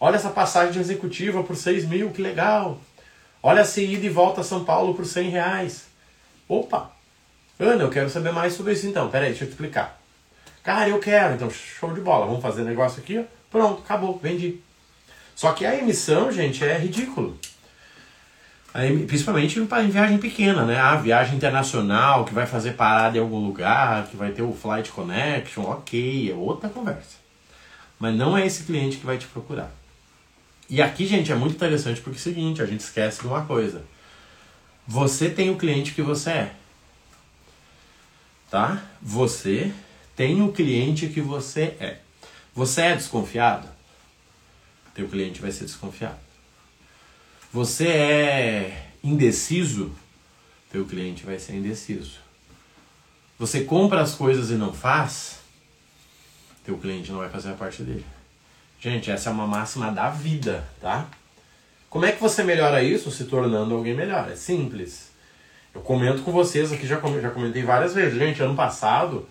Olha 0.00 0.16
essa 0.16 0.30
passagem 0.30 0.80
executiva 0.80 1.44
por 1.44 1.54
6 1.54 1.84
mil, 1.84 2.08
que 2.08 2.22
legal. 2.22 2.80
Olha 3.42 3.60
essa 3.60 3.82
ida 3.82 4.06
e 4.06 4.08
volta 4.08 4.40
a 4.40 4.44
São 4.44 4.64
Paulo 4.64 4.94
por 4.94 5.04
100 5.04 5.28
reais. 5.28 5.88
Opa! 6.48 6.90
Ana, 7.60 7.84
eu 7.84 7.90
quero 7.90 8.08
saber 8.08 8.32
mais 8.32 8.54
sobre 8.54 8.72
isso 8.72 8.86
então. 8.86 9.10
Peraí, 9.10 9.28
deixa 9.28 9.44
eu 9.44 9.48
te 9.48 9.52
explicar. 9.52 10.00
Cara, 10.64 10.88
eu 10.88 10.98
quero. 10.98 11.34
Então, 11.34 11.50
show 11.50 11.92
de 11.92 12.00
bola. 12.00 12.24
Vamos 12.24 12.40
fazer 12.40 12.62
negócio 12.62 13.02
aqui, 13.02 13.18
ó. 13.18 13.37
Pronto, 13.50 13.82
acabou, 13.82 14.18
vendi. 14.22 14.60
Só 15.34 15.52
que 15.52 15.64
a 15.64 15.76
emissão, 15.76 16.32
gente, 16.32 16.64
é 16.64 16.76
ridículo. 16.78 17.38
Principalmente 19.06 19.58
em 19.58 19.88
viagem 19.90 20.18
pequena, 20.18 20.64
né? 20.64 20.78
Ah, 20.78 20.96
viagem 20.96 21.36
internacional, 21.36 22.24
que 22.24 22.34
vai 22.34 22.46
fazer 22.46 22.72
parada 22.72 23.16
em 23.16 23.20
algum 23.20 23.44
lugar, 23.44 24.06
que 24.06 24.16
vai 24.16 24.30
ter 24.30 24.42
o 24.42 24.52
Flight 24.52 24.90
Connection, 24.90 25.64
ok, 25.64 26.30
é 26.30 26.34
outra 26.34 26.68
conversa. 26.68 27.16
Mas 27.98 28.14
não 28.14 28.36
é 28.36 28.46
esse 28.46 28.64
cliente 28.64 28.98
que 28.98 29.06
vai 29.06 29.16
te 29.16 29.26
procurar. 29.26 29.70
E 30.70 30.82
aqui, 30.82 31.06
gente, 31.06 31.32
é 31.32 31.34
muito 31.34 31.54
interessante 31.54 32.00
porque 32.00 32.18
é 32.18 32.20
o 32.20 32.22
seguinte, 32.22 32.62
a 32.62 32.66
gente 32.66 32.80
esquece 32.80 33.22
de 33.22 33.26
uma 33.26 33.44
coisa. 33.44 33.82
Você 34.86 35.30
tem 35.30 35.50
o 35.50 35.56
cliente 35.56 35.94
que 35.94 36.02
você 36.02 36.30
é. 36.30 36.52
Tá? 38.50 38.82
Você 39.00 39.72
tem 40.14 40.42
o 40.42 40.52
cliente 40.52 41.08
que 41.08 41.20
você 41.20 41.76
é. 41.80 41.98
Você 42.58 42.80
é 42.80 42.96
desconfiado? 42.96 43.68
Teu 44.92 45.08
cliente 45.08 45.40
vai 45.40 45.52
ser 45.52 45.64
desconfiado. 45.64 46.18
Você 47.52 47.86
é 47.86 48.88
indeciso? 49.00 49.92
Teu 50.68 50.84
cliente 50.84 51.24
vai 51.24 51.38
ser 51.38 51.54
indeciso. 51.54 52.18
Você 53.38 53.62
compra 53.62 54.00
as 54.00 54.16
coisas 54.16 54.50
e 54.50 54.54
não 54.54 54.72
faz? 54.72 55.38
Teu 56.64 56.76
cliente 56.76 57.12
não 57.12 57.20
vai 57.20 57.28
fazer 57.28 57.52
a 57.52 57.54
parte 57.54 57.84
dele. 57.84 58.04
Gente, 58.80 59.08
essa 59.08 59.30
é 59.30 59.32
uma 59.32 59.46
máxima 59.46 59.92
da 59.92 60.10
vida, 60.10 60.68
tá? 60.80 61.06
Como 61.88 62.06
é 62.06 62.10
que 62.10 62.20
você 62.20 62.42
melhora 62.42 62.82
isso 62.82 63.08
se 63.12 63.26
tornando 63.26 63.72
alguém 63.72 63.94
melhor? 63.94 64.28
É 64.28 64.34
simples. 64.34 65.12
Eu 65.72 65.80
comento 65.80 66.22
com 66.22 66.32
vocês 66.32 66.72
aqui, 66.72 66.88
já, 66.88 66.96
comentei 66.96 67.62
várias 67.62 67.94
vezes. 67.94 68.18
Gente, 68.18 68.42
ano 68.42 68.56
passado 68.56 69.28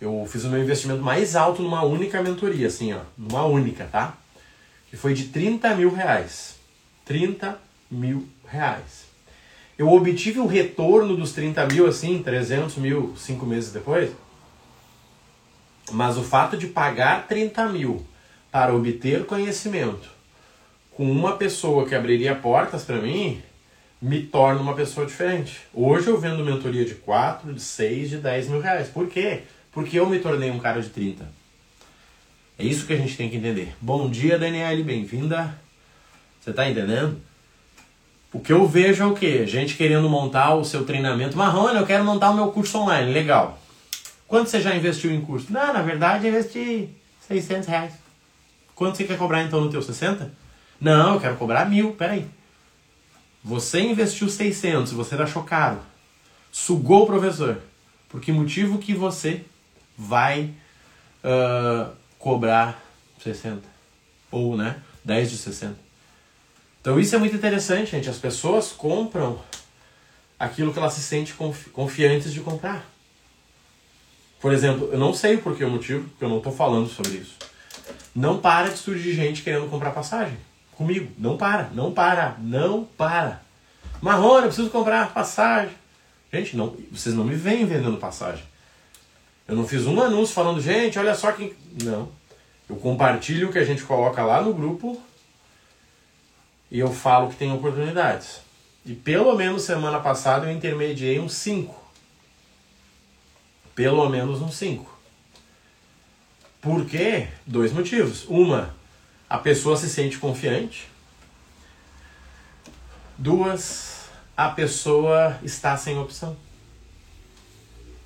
eu 0.00 0.26
fiz 0.30 0.44
o 0.44 0.48
meu 0.48 0.62
investimento 0.62 1.02
mais 1.02 1.34
alto 1.34 1.62
numa 1.62 1.82
única 1.82 2.22
mentoria, 2.22 2.66
assim, 2.66 2.92
ó. 2.92 3.00
Numa 3.16 3.44
única, 3.44 3.84
tá? 3.90 4.16
Que 4.90 4.96
foi 4.96 5.14
de 5.14 5.24
30 5.28 5.74
mil 5.74 5.92
reais. 5.92 6.56
30 7.04 7.58
mil 7.90 8.28
reais. 8.46 9.06
Eu 9.78 9.90
obtive 9.90 10.40
o 10.40 10.46
retorno 10.46 11.16
dos 11.16 11.32
30 11.32 11.66
mil, 11.66 11.86
assim, 11.86 12.22
300 12.22 12.76
mil, 12.76 13.14
cinco 13.16 13.44
meses 13.46 13.72
depois. 13.72 14.10
Mas 15.92 16.16
o 16.16 16.22
fato 16.22 16.56
de 16.56 16.66
pagar 16.66 17.26
30 17.28 17.68
mil 17.68 18.06
para 18.50 18.74
obter 18.74 19.24
conhecimento 19.26 20.16
com 20.96 21.10
uma 21.10 21.36
pessoa 21.36 21.86
que 21.86 21.94
abriria 21.94 22.34
portas 22.34 22.82
para 22.82 22.96
mim, 22.96 23.42
me 24.00 24.22
torna 24.22 24.62
uma 24.62 24.74
pessoa 24.74 25.06
diferente. 25.06 25.60
Hoje 25.74 26.08
eu 26.08 26.18
vendo 26.18 26.42
mentoria 26.42 26.86
de 26.86 26.94
4, 26.94 27.52
de 27.52 27.60
6, 27.60 28.10
de 28.10 28.16
10 28.16 28.48
mil 28.48 28.60
reais. 28.60 28.88
Por 28.88 29.06
quê? 29.06 29.42
Porque 29.76 30.00
eu 30.00 30.08
me 30.08 30.18
tornei 30.18 30.50
um 30.50 30.58
cara 30.58 30.80
de 30.80 30.88
30. 30.88 31.30
É 32.58 32.64
isso 32.64 32.86
que 32.86 32.94
a 32.94 32.96
gente 32.96 33.14
tem 33.14 33.28
que 33.28 33.36
entender. 33.36 33.76
Bom 33.78 34.08
dia, 34.08 34.38
Daniele, 34.38 34.82
bem-vinda. 34.82 35.54
Você 36.40 36.48
está 36.48 36.66
entendendo? 36.66 37.20
O 38.32 38.40
que 38.40 38.54
eu 38.54 38.66
vejo 38.66 39.02
é 39.02 39.06
o 39.06 39.12
quê? 39.12 39.46
Gente 39.46 39.76
querendo 39.76 40.08
montar 40.08 40.54
o 40.54 40.64
seu 40.64 40.86
treinamento. 40.86 41.36
Marrone, 41.36 41.76
eu 41.76 41.84
quero 41.84 42.02
montar 42.06 42.30
o 42.30 42.34
meu 42.34 42.50
curso 42.50 42.78
online. 42.78 43.12
Legal. 43.12 43.58
Quanto 44.26 44.48
você 44.48 44.62
já 44.62 44.74
investiu 44.74 45.12
em 45.12 45.20
curso? 45.20 45.52
Não, 45.52 45.74
na 45.74 45.82
verdade, 45.82 46.26
eu 46.26 46.30
investi 46.30 46.88
600 47.28 47.68
reais. 47.68 47.92
Quanto 48.74 48.96
você 48.96 49.04
quer 49.04 49.18
cobrar 49.18 49.42
então 49.42 49.60
no 49.60 49.68
teu 49.70 49.82
60? 49.82 50.32
Não, 50.80 51.16
eu 51.16 51.20
quero 51.20 51.36
cobrar 51.36 51.66
mil. 51.66 51.92
Peraí. 51.92 52.24
Você 53.44 53.82
investiu 53.82 54.30
600, 54.30 54.92
você 54.92 55.16
achou 55.16 55.42
caro. 55.42 55.80
Sugou 56.50 57.02
o 57.02 57.06
professor. 57.06 57.60
Por 58.08 58.22
que 58.22 58.32
motivo 58.32 58.78
que 58.78 58.94
você 58.94 59.44
vai 59.96 60.52
uh, 61.24 61.92
cobrar 62.18 62.82
60? 63.22 63.62
Ou, 64.30 64.56
né, 64.56 64.80
10 65.04 65.30
de 65.30 65.38
60? 65.38 65.76
Então 66.80 67.00
isso 67.00 67.14
é 67.14 67.18
muito 67.18 67.34
interessante, 67.34 67.90
gente. 67.90 68.08
As 68.08 68.18
pessoas 68.18 68.72
compram 68.72 69.40
aquilo 70.38 70.72
que 70.72 70.78
elas 70.78 70.92
se 70.92 71.02
sentem 71.02 71.34
confi 71.34 71.70
confiantes 71.70 72.32
de 72.32 72.40
comprar. 72.40 72.84
Por 74.40 74.52
exemplo, 74.52 74.90
eu 74.92 74.98
não 74.98 75.12
sei 75.12 75.36
por 75.38 75.56
que 75.56 75.64
o 75.64 75.70
motivo, 75.70 76.08
porque 76.10 76.24
eu 76.24 76.28
não 76.28 76.38
estou 76.38 76.52
falando 76.52 76.88
sobre 76.88 77.12
isso. 77.12 77.36
Não 78.14 78.38
para 78.38 78.68
de 78.68 78.78
surgir 78.78 79.14
gente 79.14 79.42
querendo 79.42 79.68
comprar 79.68 79.90
passagem 79.90 80.36
comigo. 80.76 81.10
Não 81.18 81.36
para, 81.36 81.70
não 81.74 81.92
para, 81.92 82.36
não 82.38 82.84
para. 82.84 83.40
Marrone, 84.00 84.42
eu 84.42 84.48
preciso 84.48 84.70
comprar 84.70 85.12
passagem. 85.12 85.74
Gente, 86.32 86.56
não, 86.56 86.76
vocês 86.92 87.14
não 87.14 87.24
me 87.24 87.34
veem 87.34 87.66
vendendo 87.66 87.96
passagem. 87.96 88.44
Eu 89.48 89.54
não 89.54 89.66
fiz 89.66 89.86
um 89.86 90.00
anúncio 90.00 90.34
falando, 90.34 90.60
gente, 90.60 90.98
olha 90.98 91.14
só 91.14 91.30
que. 91.32 91.56
Não. 91.82 92.08
Eu 92.68 92.76
compartilho 92.76 93.48
o 93.48 93.52
que 93.52 93.58
a 93.58 93.64
gente 93.64 93.82
coloca 93.84 94.24
lá 94.24 94.42
no 94.42 94.52
grupo 94.52 95.00
e 96.70 96.78
eu 96.80 96.92
falo 96.92 97.28
que 97.28 97.36
tem 97.36 97.52
oportunidades. 97.52 98.40
E 98.84 98.94
pelo 98.94 99.34
menos 99.36 99.62
semana 99.62 100.00
passada 100.00 100.46
eu 100.46 100.52
intermediei 100.52 101.20
uns 101.20 101.34
5. 101.34 101.74
Pelo 103.74 104.08
menos 104.08 104.40
uns 104.40 104.56
5. 104.56 104.98
Por 106.60 106.84
quê? 106.86 107.28
Dois 107.46 107.72
motivos. 107.72 108.24
Uma, 108.28 108.74
a 109.28 109.38
pessoa 109.38 109.76
se 109.76 109.88
sente 109.88 110.18
confiante. 110.18 110.88
Duas, 113.16 114.08
a 114.36 114.48
pessoa 114.48 115.38
está 115.42 115.76
sem 115.76 115.96
opção. 115.98 116.36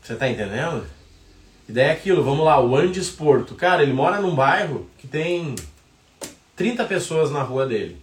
Você 0.02 0.12
está 0.12 0.28
entendendo? 0.28 0.87
E 1.70 1.72
daí 1.72 1.84
é 1.84 1.92
aquilo, 1.92 2.24
vamos 2.24 2.44
lá, 2.44 2.60
o 2.60 2.74
Andes 2.74 3.10
Porto. 3.10 3.54
Cara, 3.54 3.84
ele 3.84 3.92
mora 3.92 4.20
num 4.20 4.34
bairro 4.34 4.90
que 4.98 5.06
tem 5.06 5.54
30 6.56 6.84
pessoas 6.86 7.30
na 7.30 7.44
rua 7.44 7.64
dele. 7.64 7.96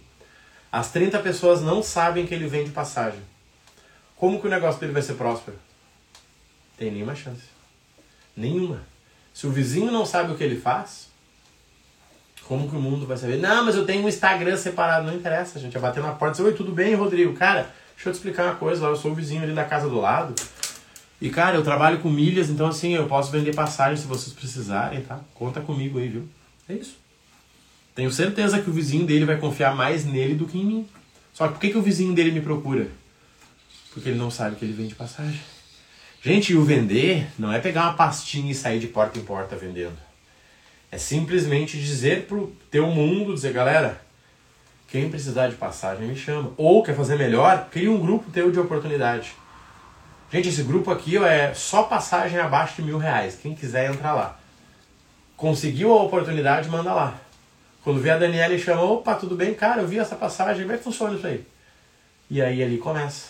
As 0.72 0.90
30 0.90 1.18
pessoas 1.18 1.60
não 1.60 1.82
sabem 1.82 2.26
que 2.26 2.32
ele 2.32 2.48
vende 2.48 2.70
passagem. 2.70 3.20
Como 4.16 4.40
que 4.40 4.46
o 4.46 4.50
negócio 4.50 4.80
dele 4.80 4.94
vai 4.94 5.02
ser 5.02 5.16
próspero? 5.16 5.58
Tem 6.78 6.90
nenhuma 6.90 7.14
chance. 7.14 7.42
Nenhuma. 8.34 8.80
Se 9.34 9.46
o 9.46 9.50
vizinho 9.50 9.92
não 9.92 10.06
sabe 10.06 10.32
o 10.32 10.34
que 10.34 10.44
ele 10.44 10.58
faz, 10.58 11.10
como 12.44 12.70
que 12.70 12.74
o 12.74 12.80
mundo 12.80 13.06
vai 13.06 13.18
saber? 13.18 13.36
Não, 13.36 13.66
mas 13.66 13.76
eu 13.76 13.84
tenho 13.84 14.02
um 14.02 14.08
Instagram 14.08 14.56
separado. 14.56 15.06
Não 15.06 15.14
interessa, 15.14 15.60
gente. 15.60 15.74
vai 15.74 15.90
bater 15.90 16.02
na 16.02 16.12
porta 16.14 16.38
e 16.38 16.42
dizer, 16.42 16.44
oi, 16.44 16.56
tudo 16.56 16.72
bem, 16.72 16.94
Rodrigo? 16.94 17.34
Cara, 17.34 17.70
deixa 17.94 18.08
eu 18.08 18.12
te 18.14 18.16
explicar 18.16 18.44
uma 18.44 18.54
coisa. 18.54 18.86
Eu 18.86 18.96
sou 18.96 19.10
o 19.10 19.14
vizinho 19.14 19.42
ali 19.42 19.52
da 19.52 19.66
casa 19.66 19.90
do 19.90 20.00
lado. 20.00 20.34
E, 21.20 21.30
cara, 21.30 21.56
eu 21.56 21.64
trabalho 21.64 21.98
com 21.98 22.08
milhas, 22.08 22.48
então, 22.48 22.68
assim, 22.68 22.94
eu 22.94 23.06
posso 23.06 23.32
vender 23.32 23.54
passagem 23.54 23.96
se 23.96 24.06
vocês 24.06 24.32
precisarem, 24.32 25.00
tá? 25.00 25.20
Conta 25.34 25.60
comigo 25.60 25.98
aí, 25.98 26.08
viu? 26.08 26.28
É 26.68 26.74
isso. 26.74 26.96
Tenho 27.94 28.12
certeza 28.12 28.60
que 28.60 28.70
o 28.70 28.72
vizinho 28.72 29.04
dele 29.04 29.24
vai 29.24 29.36
confiar 29.36 29.74
mais 29.74 30.04
nele 30.04 30.34
do 30.34 30.46
que 30.46 30.58
em 30.58 30.64
mim. 30.64 30.88
Só 31.32 31.48
que 31.48 31.54
por 31.54 31.60
que, 31.60 31.70
que 31.70 31.78
o 31.78 31.82
vizinho 31.82 32.14
dele 32.14 32.30
me 32.30 32.40
procura? 32.40 32.88
Porque 33.92 34.08
ele 34.10 34.18
não 34.18 34.30
sabe 34.30 34.54
que 34.54 34.64
ele 34.64 34.72
vende 34.72 34.94
passagem. 34.94 35.40
Gente, 36.22 36.52
e 36.52 36.56
o 36.56 36.64
vender 36.64 37.28
não 37.36 37.52
é 37.52 37.58
pegar 37.58 37.82
uma 37.82 37.94
pastinha 37.94 38.52
e 38.52 38.54
sair 38.54 38.78
de 38.78 38.86
porta 38.86 39.18
em 39.18 39.22
porta 39.22 39.56
vendendo. 39.56 39.96
É 40.90 40.98
simplesmente 40.98 41.78
dizer 41.78 42.26
pro 42.26 42.52
teu 42.70 42.86
mundo, 42.86 43.34
dizer, 43.34 43.52
galera, 43.52 44.00
quem 44.88 45.10
precisar 45.10 45.48
de 45.48 45.56
passagem 45.56 46.06
me 46.06 46.16
chama. 46.16 46.52
Ou 46.56 46.82
quer 46.82 46.94
fazer 46.94 47.18
melhor, 47.18 47.68
cria 47.70 47.90
um 47.90 48.00
grupo 48.00 48.30
teu 48.30 48.50
de 48.50 48.58
oportunidade. 48.58 49.32
Gente, 50.30 50.50
esse 50.50 50.62
grupo 50.62 50.90
aqui 50.90 51.16
é 51.16 51.54
só 51.54 51.84
passagem 51.84 52.38
abaixo 52.38 52.76
de 52.76 52.82
mil 52.82 52.98
reais. 52.98 53.38
Quem 53.40 53.54
quiser 53.54 53.90
entrar 53.90 54.12
lá. 54.12 54.38
Conseguiu 55.36 55.92
a 55.92 56.02
oportunidade, 56.02 56.68
manda 56.68 56.92
lá. 56.92 57.18
Quando 57.82 58.00
vê 58.00 58.10
a 58.10 58.18
Daniela 58.18 58.52
e 58.52 58.58
chama, 58.58 58.82
opa, 58.82 59.14
tudo 59.14 59.34
bem, 59.34 59.54
cara, 59.54 59.80
eu 59.80 59.88
vi 59.88 59.98
essa 59.98 60.16
passagem, 60.16 60.62
como 60.62 60.74
é 60.74 60.76
que 60.76 60.84
funciona 60.84 61.16
isso 61.16 61.26
aí? 61.26 61.46
E 62.28 62.42
aí 62.42 62.62
ali 62.62 62.76
começa. 62.76 63.28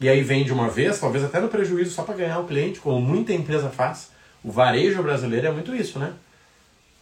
E 0.00 0.08
aí 0.08 0.22
vende 0.22 0.52
uma 0.52 0.68
vez, 0.68 1.00
talvez 1.00 1.24
até 1.24 1.40
no 1.40 1.48
prejuízo, 1.48 1.90
só 1.90 2.04
para 2.04 2.14
ganhar 2.14 2.38
o 2.38 2.46
cliente, 2.46 2.78
como 2.78 3.00
muita 3.00 3.32
empresa 3.32 3.68
faz. 3.68 4.12
O 4.44 4.52
varejo 4.52 5.02
brasileiro 5.02 5.48
é 5.48 5.50
muito 5.50 5.74
isso, 5.74 5.98
né? 5.98 6.12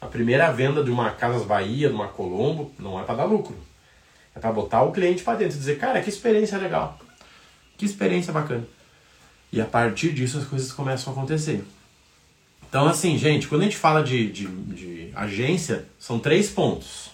A 0.01 0.07
primeira 0.07 0.51
venda 0.51 0.83
de 0.83 0.91
uma 0.91 1.11
Casas 1.11 1.45
Bahia, 1.45 1.91
de 1.91 1.95
uma 1.95 2.09
Colombo, 2.09 2.73
não 2.79 2.99
é 2.99 3.03
para 3.03 3.17
dar 3.17 3.25
lucro. 3.25 3.55
É 4.35 4.41
para 4.41 4.53
botar 4.53 4.83
o 4.83 4.93
cliente 4.93 5.23
para 5.23 5.37
dentro 5.37 5.57
e 5.57 5.59
dizer, 5.59 5.79
cara, 5.79 6.01
que 6.01 6.09
experiência 6.09 6.57
legal. 6.57 6.99
Que 7.77 7.85
experiência 7.85 8.33
bacana. 8.33 8.65
E 9.53 9.61
a 9.61 9.65
partir 9.65 10.13
disso 10.13 10.39
as 10.39 10.45
coisas 10.45 10.73
começam 10.73 11.13
a 11.13 11.17
acontecer. 11.17 11.65
Então, 12.69 12.87
assim, 12.87 13.17
gente, 13.17 13.49
quando 13.49 13.63
a 13.63 13.65
gente 13.65 13.77
fala 13.77 14.03
de, 14.03 14.31
de, 14.31 14.47
de 14.47 15.11
agência, 15.15 15.87
são 15.99 16.19
três 16.19 16.51
pontos. 16.51 17.11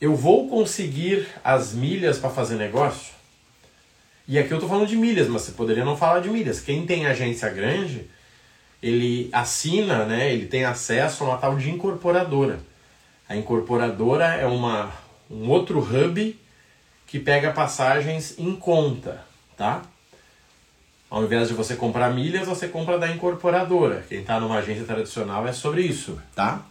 Eu 0.00 0.14
vou 0.14 0.48
conseguir 0.48 1.26
as 1.42 1.72
milhas 1.72 2.18
para 2.18 2.30
fazer 2.30 2.56
negócio? 2.56 3.12
E 4.26 4.38
aqui 4.38 4.50
eu 4.50 4.56
estou 4.56 4.68
falando 4.68 4.88
de 4.88 4.96
milhas, 4.96 5.28
mas 5.28 5.42
você 5.42 5.52
poderia 5.52 5.84
não 5.84 5.96
falar 5.96 6.20
de 6.20 6.30
milhas. 6.30 6.60
Quem 6.60 6.86
tem 6.86 7.06
agência 7.06 7.48
grande 7.50 8.08
ele 8.84 9.30
assina, 9.32 10.04
né, 10.04 10.30
ele 10.30 10.46
tem 10.46 10.66
acesso 10.66 11.24
a 11.24 11.28
uma 11.28 11.38
tal 11.38 11.56
de 11.56 11.70
incorporadora. 11.70 12.60
A 13.26 13.34
incorporadora 13.34 14.26
é 14.34 14.44
uma, 14.44 14.92
um 15.30 15.48
outro 15.48 15.78
hub 15.78 16.38
que 17.06 17.18
pega 17.18 17.50
passagens 17.50 18.38
em 18.38 18.54
conta, 18.54 19.24
tá? 19.56 19.80
Ao 21.10 21.22
invés 21.22 21.48
de 21.48 21.54
você 21.54 21.76
comprar 21.76 22.10
milhas, 22.10 22.46
você 22.46 22.66
compra 22.66 22.98
da 22.98 23.08
incorporadora. 23.08 24.04
Quem 24.08 24.20
está 24.20 24.40
numa 24.40 24.58
agência 24.58 24.84
tradicional 24.84 25.46
é 25.46 25.52
sobre 25.52 25.82
isso, 25.82 26.20
tá? 26.34 26.64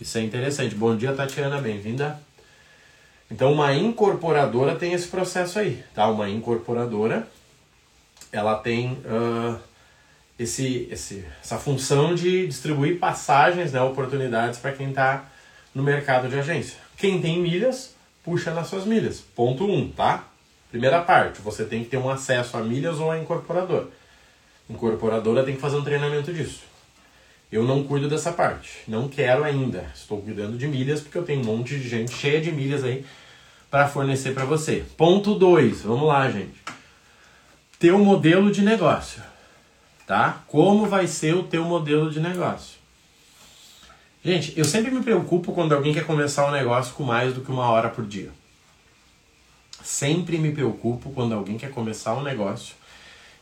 Isso 0.00 0.16
é 0.18 0.22
interessante. 0.22 0.74
Bom 0.74 0.96
dia, 0.96 1.12
Tatiana, 1.12 1.60
bem-vinda. 1.60 2.20
Então, 3.30 3.52
uma 3.52 3.74
incorporadora 3.74 4.76
tem 4.76 4.92
esse 4.92 5.08
processo 5.08 5.58
aí, 5.58 5.82
tá? 5.94 6.08
Uma 6.08 6.30
incorporadora, 6.30 7.26
ela 8.30 8.56
tem 8.56 8.92
uh, 9.04 9.58
esse, 10.38 10.88
esse, 10.90 11.24
essa 11.42 11.58
função 11.58 12.14
de 12.14 12.46
distribuir 12.46 12.98
passagens, 12.98 13.72
né, 13.72 13.80
oportunidades 13.82 14.58
para 14.58 14.72
quem 14.72 14.90
está 14.90 15.26
no 15.74 15.82
mercado 15.82 16.28
de 16.28 16.38
agência. 16.38 16.78
Quem 16.96 17.20
tem 17.20 17.40
milhas, 17.40 17.94
puxa 18.24 18.54
nas 18.54 18.68
suas 18.68 18.84
milhas. 18.84 19.20
Ponto 19.20 19.64
1, 19.64 19.74
um, 19.74 19.90
tá? 19.90 20.24
Primeira 20.70 21.00
parte, 21.00 21.40
você 21.40 21.64
tem 21.64 21.82
que 21.82 21.90
ter 21.90 21.96
um 21.96 22.10
acesso 22.10 22.56
a 22.56 22.60
milhas 22.60 22.98
ou 23.00 23.10
a 23.10 23.18
incorporador. 23.18 23.88
Incorporadora 24.68 25.44
tem 25.44 25.54
que 25.54 25.60
fazer 25.60 25.76
um 25.76 25.84
treinamento 25.84 26.32
disso. 26.32 26.62
Eu 27.50 27.64
não 27.64 27.82
cuido 27.84 28.08
dessa 28.08 28.32
parte, 28.32 28.80
não 28.86 29.08
quero 29.08 29.42
ainda. 29.42 29.90
Estou 29.94 30.20
cuidando 30.20 30.58
de 30.58 30.68
milhas 30.68 31.00
porque 31.00 31.16
eu 31.16 31.24
tenho 31.24 31.40
um 31.40 31.44
monte 31.44 31.78
de 31.78 31.88
gente 31.88 32.14
cheia 32.14 32.40
de 32.40 32.52
milhas 32.52 32.84
aí 32.84 33.04
para 33.70 33.88
fornecer 33.88 34.34
para 34.34 34.44
você. 34.44 34.84
Ponto 34.96 35.34
2, 35.34 35.82
vamos 35.82 36.08
lá, 36.08 36.30
gente. 36.30 36.62
Ter 37.78 37.92
um 37.92 38.04
modelo 38.04 38.50
de 38.50 38.60
negócio 38.60 39.22
tá? 40.08 40.42
Como 40.48 40.86
vai 40.86 41.06
ser 41.06 41.34
o 41.34 41.42
teu 41.42 41.62
modelo 41.64 42.10
de 42.10 42.18
negócio? 42.18 42.78
Gente, 44.24 44.58
eu 44.58 44.64
sempre 44.64 44.90
me 44.90 45.02
preocupo 45.02 45.52
quando 45.52 45.74
alguém 45.74 45.92
quer 45.92 46.06
começar 46.06 46.48
um 46.48 46.50
negócio 46.50 46.94
com 46.94 47.04
mais 47.04 47.34
do 47.34 47.42
que 47.42 47.52
uma 47.52 47.68
hora 47.68 47.90
por 47.90 48.06
dia. 48.06 48.30
Sempre 49.82 50.38
me 50.38 50.52
preocupo 50.52 51.10
quando 51.10 51.34
alguém 51.34 51.56
quer 51.56 51.70
começar 51.70 52.14
um 52.14 52.22
negócio 52.22 52.74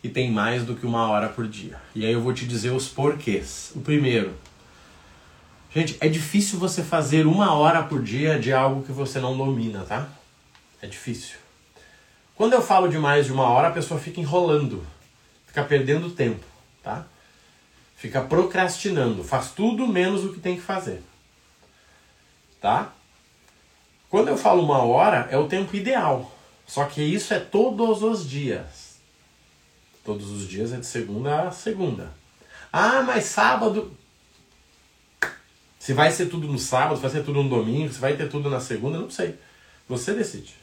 e 0.02 0.08
tem 0.08 0.30
mais 0.30 0.64
do 0.64 0.74
que 0.74 0.86
uma 0.86 1.08
hora 1.08 1.28
por 1.28 1.48
dia. 1.48 1.80
E 1.94 2.04
aí 2.04 2.12
eu 2.12 2.20
vou 2.20 2.32
te 2.32 2.46
dizer 2.46 2.70
os 2.70 2.88
porquês. 2.88 3.72
O 3.74 3.80
primeiro, 3.80 4.34
gente, 5.74 5.96
é 6.00 6.08
difícil 6.08 6.58
você 6.58 6.82
fazer 6.82 7.26
uma 7.26 7.54
hora 7.54 7.82
por 7.82 8.02
dia 8.02 8.38
de 8.38 8.52
algo 8.52 8.82
que 8.84 8.92
você 8.92 9.18
não 9.18 9.36
domina, 9.36 9.84
tá? 9.84 10.08
É 10.80 10.86
difícil. 10.86 11.36
Quando 12.34 12.52
eu 12.52 12.62
falo 12.62 12.88
de 12.88 12.98
mais 12.98 13.26
de 13.26 13.32
uma 13.32 13.48
hora, 13.48 13.68
a 13.68 13.72
pessoa 13.72 13.98
fica 13.98 14.20
enrolando, 14.20 14.86
fica 15.46 15.64
perdendo 15.64 16.10
tempo 16.10 16.44
tá? 16.86 17.04
Fica 17.96 18.20
procrastinando, 18.20 19.24
faz 19.24 19.50
tudo 19.50 19.88
menos 19.88 20.24
o 20.24 20.32
que 20.32 20.38
tem 20.38 20.54
que 20.54 20.62
fazer. 20.62 21.02
tá? 22.60 22.92
Quando 24.08 24.28
eu 24.28 24.36
falo 24.36 24.62
uma 24.62 24.82
hora, 24.82 25.28
é 25.30 25.36
o 25.36 25.48
tempo 25.48 25.74
ideal. 25.76 26.32
Só 26.66 26.84
que 26.84 27.02
isso 27.02 27.32
é 27.34 27.38
todos 27.38 28.02
os 28.02 28.28
dias. 28.28 28.96
Todos 30.04 30.30
os 30.30 30.48
dias 30.48 30.72
é 30.72 30.78
de 30.78 30.86
segunda 30.86 31.48
a 31.48 31.50
segunda. 31.50 32.12
Ah, 32.72 33.02
mas 33.02 33.24
sábado. 33.24 33.96
Se 35.78 35.92
vai 35.92 36.10
ser 36.10 36.26
tudo 36.26 36.46
no 36.48 36.58
sábado, 36.58 36.96
se 36.96 37.02
vai 37.02 37.10
ser 37.10 37.24
tudo 37.24 37.42
no 37.42 37.48
domingo, 37.48 37.92
se 37.92 38.00
vai 38.00 38.16
ter 38.16 38.28
tudo 38.28 38.50
na 38.50 38.60
segunda, 38.60 38.98
não 38.98 39.10
sei. 39.10 39.36
Você 39.88 40.12
decide. 40.12 40.54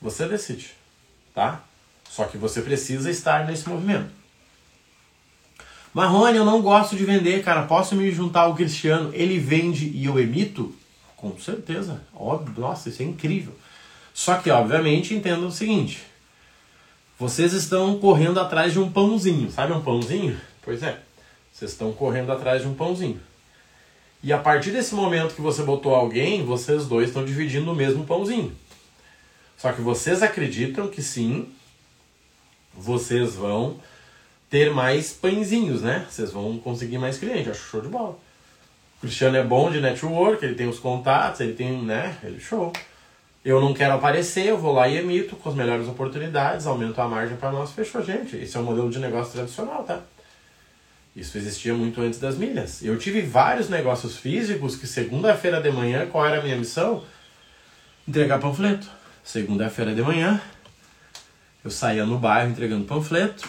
Você 0.00 0.26
decide, 0.28 0.70
tá? 1.34 1.64
Só 2.08 2.24
que 2.24 2.38
você 2.38 2.62
precisa 2.62 3.10
estar 3.10 3.46
nesse 3.46 3.68
movimento. 3.68 4.10
Marrone, 5.92 6.36
eu 6.36 6.44
não 6.44 6.62
gosto 6.62 6.94
de 6.94 7.04
vender, 7.04 7.42
cara. 7.42 7.62
Posso 7.62 7.96
me 7.96 8.10
juntar 8.10 8.42
ao 8.42 8.54
Cristiano? 8.54 9.10
Ele 9.14 9.38
vende 9.38 9.88
e 9.88 10.04
eu 10.04 10.18
emito? 10.18 10.74
Com 11.18 11.36
certeza. 11.38 12.00
Óbvio, 12.14 12.60
nossa, 12.60 12.88
isso 12.88 13.02
é 13.02 13.04
incrível. 13.04 13.52
Só 14.14 14.36
que, 14.36 14.50
obviamente, 14.50 15.14
entenda 15.14 15.44
o 15.44 15.52
seguinte: 15.52 16.00
vocês 17.18 17.52
estão 17.52 17.98
correndo 17.98 18.38
atrás 18.38 18.72
de 18.72 18.78
um 18.78 18.90
pãozinho. 18.90 19.50
Sabe 19.50 19.72
um 19.72 19.82
pãozinho? 19.82 20.40
Pois 20.62 20.82
é. 20.82 21.00
Vocês 21.52 21.72
estão 21.72 21.92
correndo 21.92 22.30
atrás 22.30 22.62
de 22.62 22.68
um 22.68 22.74
pãozinho. 22.74 23.20
E 24.22 24.32
a 24.32 24.38
partir 24.38 24.70
desse 24.70 24.94
momento 24.94 25.34
que 25.34 25.40
você 25.40 25.62
botou 25.64 25.92
alguém, 25.92 26.44
vocês 26.44 26.86
dois 26.86 27.08
estão 27.08 27.24
dividindo 27.24 27.70
o 27.70 27.74
mesmo 27.74 28.04
pãozinho. 28.04 28.56
Só 29.56 29.72
que 29.72 29.80
vocês 29.80 30.22
acreditam 30.22 30.86
que 30.86 31.02
sim, 31.02 31.48
vocês 32.72 33.34
vão 33.34 33.80
ter 34.48 34.72
mais 34.72 35.12
pãezinhos, 35.12 35.82
né? 35.82 36.06
Vocês 36.08 36.30
vão 36.30 36.58
conseguir 36.58 36.98
mais 36.98 37.18
clientes. 37.18 37.50
Acho 37.50 37.68
show 37.68 37.80
de 37.80 37.88
bola. 37.88 38.16
O 38.98 39.00
Cristiano 39.02 39.36
é 39.36 39.44
bom 39.44 39.70
de 39.70 39.80
network, 39.80 40.44
ele 40.44 40.54
tem 40.54 40.68
os 40.68 40.78
contatos, 40.78 41.40
ele 41.40 41.52
tem, 41.52 41.80
né? 41.82 42.16
Ele 42.22 42.40
show. 42.40 42.72
Eu 43.44 43.60
não 43.60 43.72
quero 43.72 43.94
aparecer, 43.94 44.46
eu 44.46 44.58
vou 44.58 44.72
lá 44.72 44.88
e 44.88 44.96
emito 44.96 45.36
com 45.36 45.48
as 45.48 45.54
melhores 45.54 45.86
oportunidades, 45.86 46.66
aumento 46.66 47.00
a 47.00 47.08
margem 47.08 47.36
para 47.36 47.52
nós, 47.52 47.70
fechou, 47.70 48.04
gente. 48.04 48.36
Esse 48.36 48.56
é 48.56 48.60
um 48.60 48.64
modelo 48.64 48.90
de 48.90 48.98
negócio 48.98 49.32
tradicional, 49.32 49.84
tá? 49.84 50.00
Isso 51.14 51.38
existia 51.38 51.72
muito 51.72 52.00
antes 52.00 52.18
das 52.18 52.36
milhas. 52.36 52.82
Eu 52.82 52.98
tive 52.98 53.22
vários 53.22 53.68
negócios 53.68 54.16
físicos 54.16 54.76
que 54.76 54.86
segunda-feira 54.86 55.60
de 55.60 55.70
manhã, 55.70 56.06
qual 56.06 56.26
era 56.26 56.40
a 56.40 56.42
minha 56.42 56.56
missão? 56.56 57.04
Entregar 58.06 58.38
panfleto. 58.38 58.88
Segunda-feira 59.22 59.94
de 59.94 60.02
manhã, 60.02 60.40
eu 61.64 61.70
saía 61.70 62.06
no 62.06 62.18
bairro 62.18 62.50
entregando 62.50 62.84
panfleto, 62.84 63.48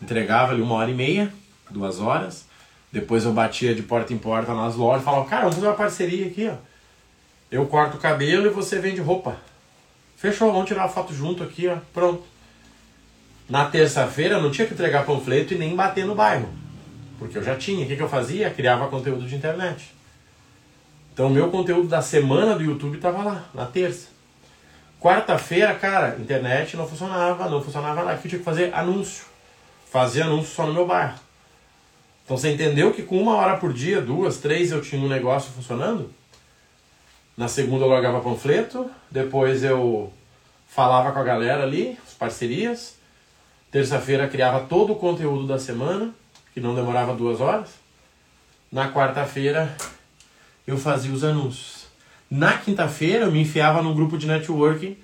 entregava 0.00 0.52
ali 0.52 0.62
uma 0.62 0.76
hora 0.76 0.90
e 0.90 0.94
meia, 0.94 1.32
duas 1.70 2.00
horas. 2.00 2.46
Depois 2.94 3.24
eu 3.24 3.32
batia 3.32 3.74
de 3.74 3.82
porta 3.82 4.14
em 4.14 4.18
porta 4.18 4.54
nas 4.54 4.76
lojas 4.76 5.02
e 5.02 5.04
falava, 5.04 5.24
cara, 5.24 5.40
vamos 5.40 5.56
fazer 5.56 5.66
uma 5.66 5.74
parceria 5.74 6.28
aqui, 6.28 6.48
ó. 6.48 6.54
Eu 7.50 7.66
corto 7.66 7.96
o 7.96 8.00
cabelo 8.00 8.46
e 8.46 8.50
você 8.50 8.78
vende 8.78 9.00
roupa. 9.00 9.36
Fechou, 10.16 10.52
vamos 10.52 10.68
tirar 10.68 10.82
uma 10.82 10.88
foto 10.88 11.12
junto 11.12 11.42
aqui, 11.42 11.66
ó. 11.66 11.76
Pronto. 11.92 12.22
Na 13.50 13.64
terça-feira 13.64 14.40
não 14.40 14.48
tinha 14.48 14.64
que 14.64 14.74
entregar 14.74 15.04
panfleto 15.04 15.54
e 15.54 15.58
nem 15.58 15.74
bater 15.74 16.06
no 16.06 16.14
bairro. 16.14 16.48
Porque 17.18 17.36
eu 17.36 17.42
já 17.42 17.56
tinha. 17.56 17.84
O 17.84 17.88
que, 17.88 18.00
eu 18.00 18.08
fazia? 18.08 18.48
Criava 18.48 18.86
conteúdo 18.86 19.26
de 19.26 19.34
internet. 19.34 19.92
Então 21.12 21.26
o 21.26 21.30
meu 21.30 21.50
conteúdo 21.50 21.88
da 21.88 22.00
semana 22.00 22.54
do 22.54 22.62
YouTube 22.62 22.94
estava 22.94 23.24
lá, 23.24 23.44
na 23.52 23.66
terça. 23.66 24.06
Quarta-feira, 25.00 25.74
cara, 25.74 26.16
internet 26.20 26.76
não 26.76 26.86
funcionava, 26.86 27.50
não 27.50 27.60
funcionava 27.60 28.02
lá. 28.02 28.16
Que 28.16 28.28
eu 28.28 28.30
tinha 28.30 28.38
que 28.38 28.44
fazer 28.44 28.72
anúncio. 28.72 29.24
Fazia 29.90 30.26
anúncio 30.26 30.54
só 30.54 30.64
no 30.64 30.72
meu 30.72 30.86
bairro. 30.86 31.23
Então 32.24 32.38
você 32.38 32.50
entendeu 32.50 32.92
que 32.92 33.02
com 33.02 33.20
uma 33.20 33.36
hora 33.36 33.58
por 33.58 33.72
dia, 33.72 34.00
duas, 34.00 34.38
três, 34.38 34.72
eu 34.72 34.80
tinha 34.80 35.00
um 35.00 35.08
negócio 35.08 35.52
funcionando? 35.52 36.10
Na 37.36 37.48
segunda 37.48 37.84
eu 37.84 37.88
largava 37.88 38.20
panfleto, 38.20 38.90
depois 39.10 39.62
eu 39.62 40.10
falava 40.66 41.12
com 41.12 41.18
a 41.18 41.24
galera 41.24 41.64
ali, 41.64 41.98
as 42.06 42.14
parcerias. 42.14 42.96
Terça-feira 43.70 44.28
criava 44.28 44.60
todo 44.60 44.92
o 44.92 44.96
conteúdo 44.96 45.46
da 45.46 45.58
semana, 45.58 46.14
que 46.54 46.60
não 46.60 46.74
demorava 46.74 47.14
duas 47.14 47.40
horas. 47.40 47.70
Na 48.72 48.90
quarta-feira 48.90 49.76
eu 50.66 50.78
fazia 50.78 51.12
os 51.12 51.24
anúncios. 51.24 51.86
Na 52.30 52.56
quinta-feira 52.56 53.26
eu 53.26 53.32
me 53.32 53.42
enfiava 53.42 53.82
num 53.82 53.94
grupo 53.94 54.16
de 54.16 54.26
networking, 54.26 54.96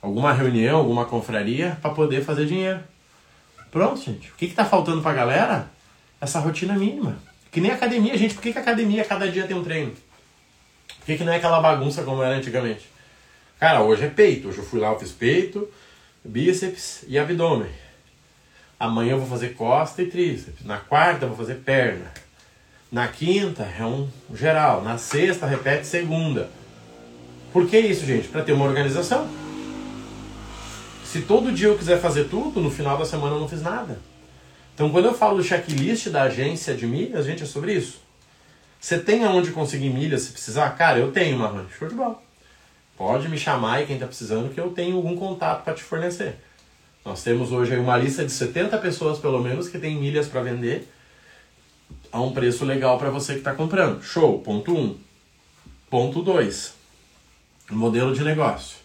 alguma 0.00 0.32
reunião, 0.32 0.78
alguma 0.78 1.04
confraria, 1.04 1.76
para 1.82 1.90
poder 1.90 2.24
fazer 2.24 2.46
dinheiro. 2.46 2.80
Pronto, 3.70 4.00
gente. 4.00 4.30
O 4.30 4.34
que 4.36 4.46
está 4.46 4.64
faltando 4.64 5.02
para 5.02 5.10
a 5.10 5.14
galera? 5.14 5.75
Essa 6.20 6.38
rotina 6.40 6.74
mínima. 6.74 7.18
Que 7.50 7.60
nem 7.60 7.70
academia, 7.70 8.16
gente. 8.16 8.34
Por 8.34 8.42
que, 8.42 8.52
que 8.52 8.58
academia 8.58 9.04
cada 9.04 9.30
dia 9.30 9.46
tem 9.46 9.56
um 9.56 9.64
treino? 9.64 9.92
Por 10.98 11.06
que, 11.06 11.16
que 11.16 11.24
não 11.24 11.32
é 11.32 11.36
aquela 11.36 11.60
bagunça 11.60 12.02
como 12.02 12.22
era 12.22 12.36
antigamente? 12.36 12.88
Cara, 13.58 13.82
hoje 13.82 14.04
é 14.04 14.08
peito. 14.08 14.48
Hoje 14.48 14.58
eu 14.58 14.64
fui 14.64 14.80
lá, 14.80 14.88
eu 14.88 14.98
fiz 14.98 15.12
peito, 15.12 15.68
bíceps 16.24 17.04
e 17.06 17.18
abdômen. 17.18 17.70
Amanhã 18.78 19.12
eu 19.12 19.18
vou 19.18 19.28
fazer 19.28 19.54
costa 19.54 20.02
e 20.02 20.06
tríceps. 20.06 20.64
Na 20.64 20.78
quarta 20.78 21.24
eu 21.24 21.28
vou 21.28 21.38
fazer 21.38 21.56
perna. 21.56 22.12
Na 22.92 23.08
quinta 23.08 23.62
é 23.62 23.84
um 23.84 24.08
geral. 24.34 24.82
Na 24.82 24.98
sexta 24.98 25.46
repete 25.46 25.86
segunda. 25.86 26.50
Por 27.52 27.66
que 27.66 27.78
isso, 27.78 28.04
gente? 28.04 28.28
Para 28.28 28.42
ter 28.42 28.52
uma 28.52 28.66
organização. 28.66 29.26
Se 31.04 31.22
todo 31.22 31.52
dia 31.52 31.68
eu 31.68 31.78
quiser 31.78 31.98
fazer 31.98 32.24
tudo, 32.24 32.60
no 32.60 32.70
final 32.70 32.98
da 32.98 33.06
semana 33.06 33.34
eu 33.34 33.40
não 33.40 33.48
fiz 33.48 33.62
nada. 33.62 33.98
Então, 34.76 34.90
quando 34.90 35.06
eu 35.06 35.14
falo 35.14 35.38
do 35.38 35.42
checklist 35.42 36.08
da 36.10 36.24
agência 36.24 36.74
de 36.74 36.86
milhas, 36.86 37.24
gente, 37.24 37.42
é 37.42 37.46
sobre 37.46 37.72
isso. 37.72 37.98
Você 38.78 38.98
tem 38.98 39.24
aonde 39.24 39.50
conseguir 39.50 39.88
milhas 39.88 40.20
se 40.20 40.32
precisar? 40.32 40.68
Cara, 40.76 40.98
eu 40.98 41.10
tenho 41.10 41.38
uma 41.38 41.66
Show 41.70 41.88
de 41.88 41.94
bola. 41.94 42.22
Pode 42.94 43.26
me 43.30 43.38
chamar 43.38 43.80
e 43.80 43.86
quem 43.86 43.96
está 43.96 44.06
precisando 44.06 44.52
que 44.52 44.60
eu 44.60 44.70
tenho 44.72 44.96
algum 44.96 45.16
contato 45.16 45.64
para 45.64 45.72
te 45.72 45.82
fornecer. 45.82 46.36
Nós 47.02 47.22
temos 47.22 47.52
hoje 47.52 47.74
uma 47.78 47.96
lista 47.96 48.22
de 48.22 48.30
70 48.30 48.76
pessoas, 48.76 49.18
pelo 49.18 49.42
menos, 49.42 49.66
que 49.66 49.78
tem 49.78 49.96
milhas 49.96 50.28
para 50.28 50.42
vender 50.42 50.86
a 52.12 52.20
um 52.20 52.34
preço 52.34 52.62
legal 52.66 52.98
para 52.98 53.08
você 53.08 53.32
que 53.32 53.38
está 53.38 53.54
comprando. 53.54 54.02
Show, 54.02 54.40
ponto 54.40 54.74
1. 54.74 54.78
Um. 54.78 54.98
Ponto 55.88 56.20
2. 56.20 56.74
Modelo 57.70 58.14
de 58.14 58.22
negócio. 58.22 58.76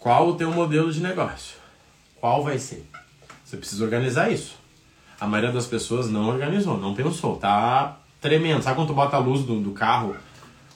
Qual 0.00 0.30
o 0.30 0.34
teu 0.34 0.50
modelo 0.50 0.92
de 0.92 1.00
negócio? 1.00 1.58
Qual 2.20 2.42
vai 2.42 2.58
ser? 2.58 2.84
Você 3.52 3.58
precisa 3.58 3.84
organizar 3.84 4.32
isso. 4.32 4.56
A 5.20 5.26
maioria 5.26 5.52
das 5.52 5.66
pessoas 5.66 6.08
não 6.08 6.26
organizou, 6.30 6.78
não 6.78 6.94
pensou. 6.94 7.36
Tá 7.36 7.98
tremendo. 8.18 8.62
Sabe 8.62 8.76
quando 8.76 8.88
tu 8.88 8.94
bota 8.94 9.16
a 9.16 9.18
luz 9.18 9.42
do, 9.42 9.60
do 9.60 9.72
carro 9.72 10.16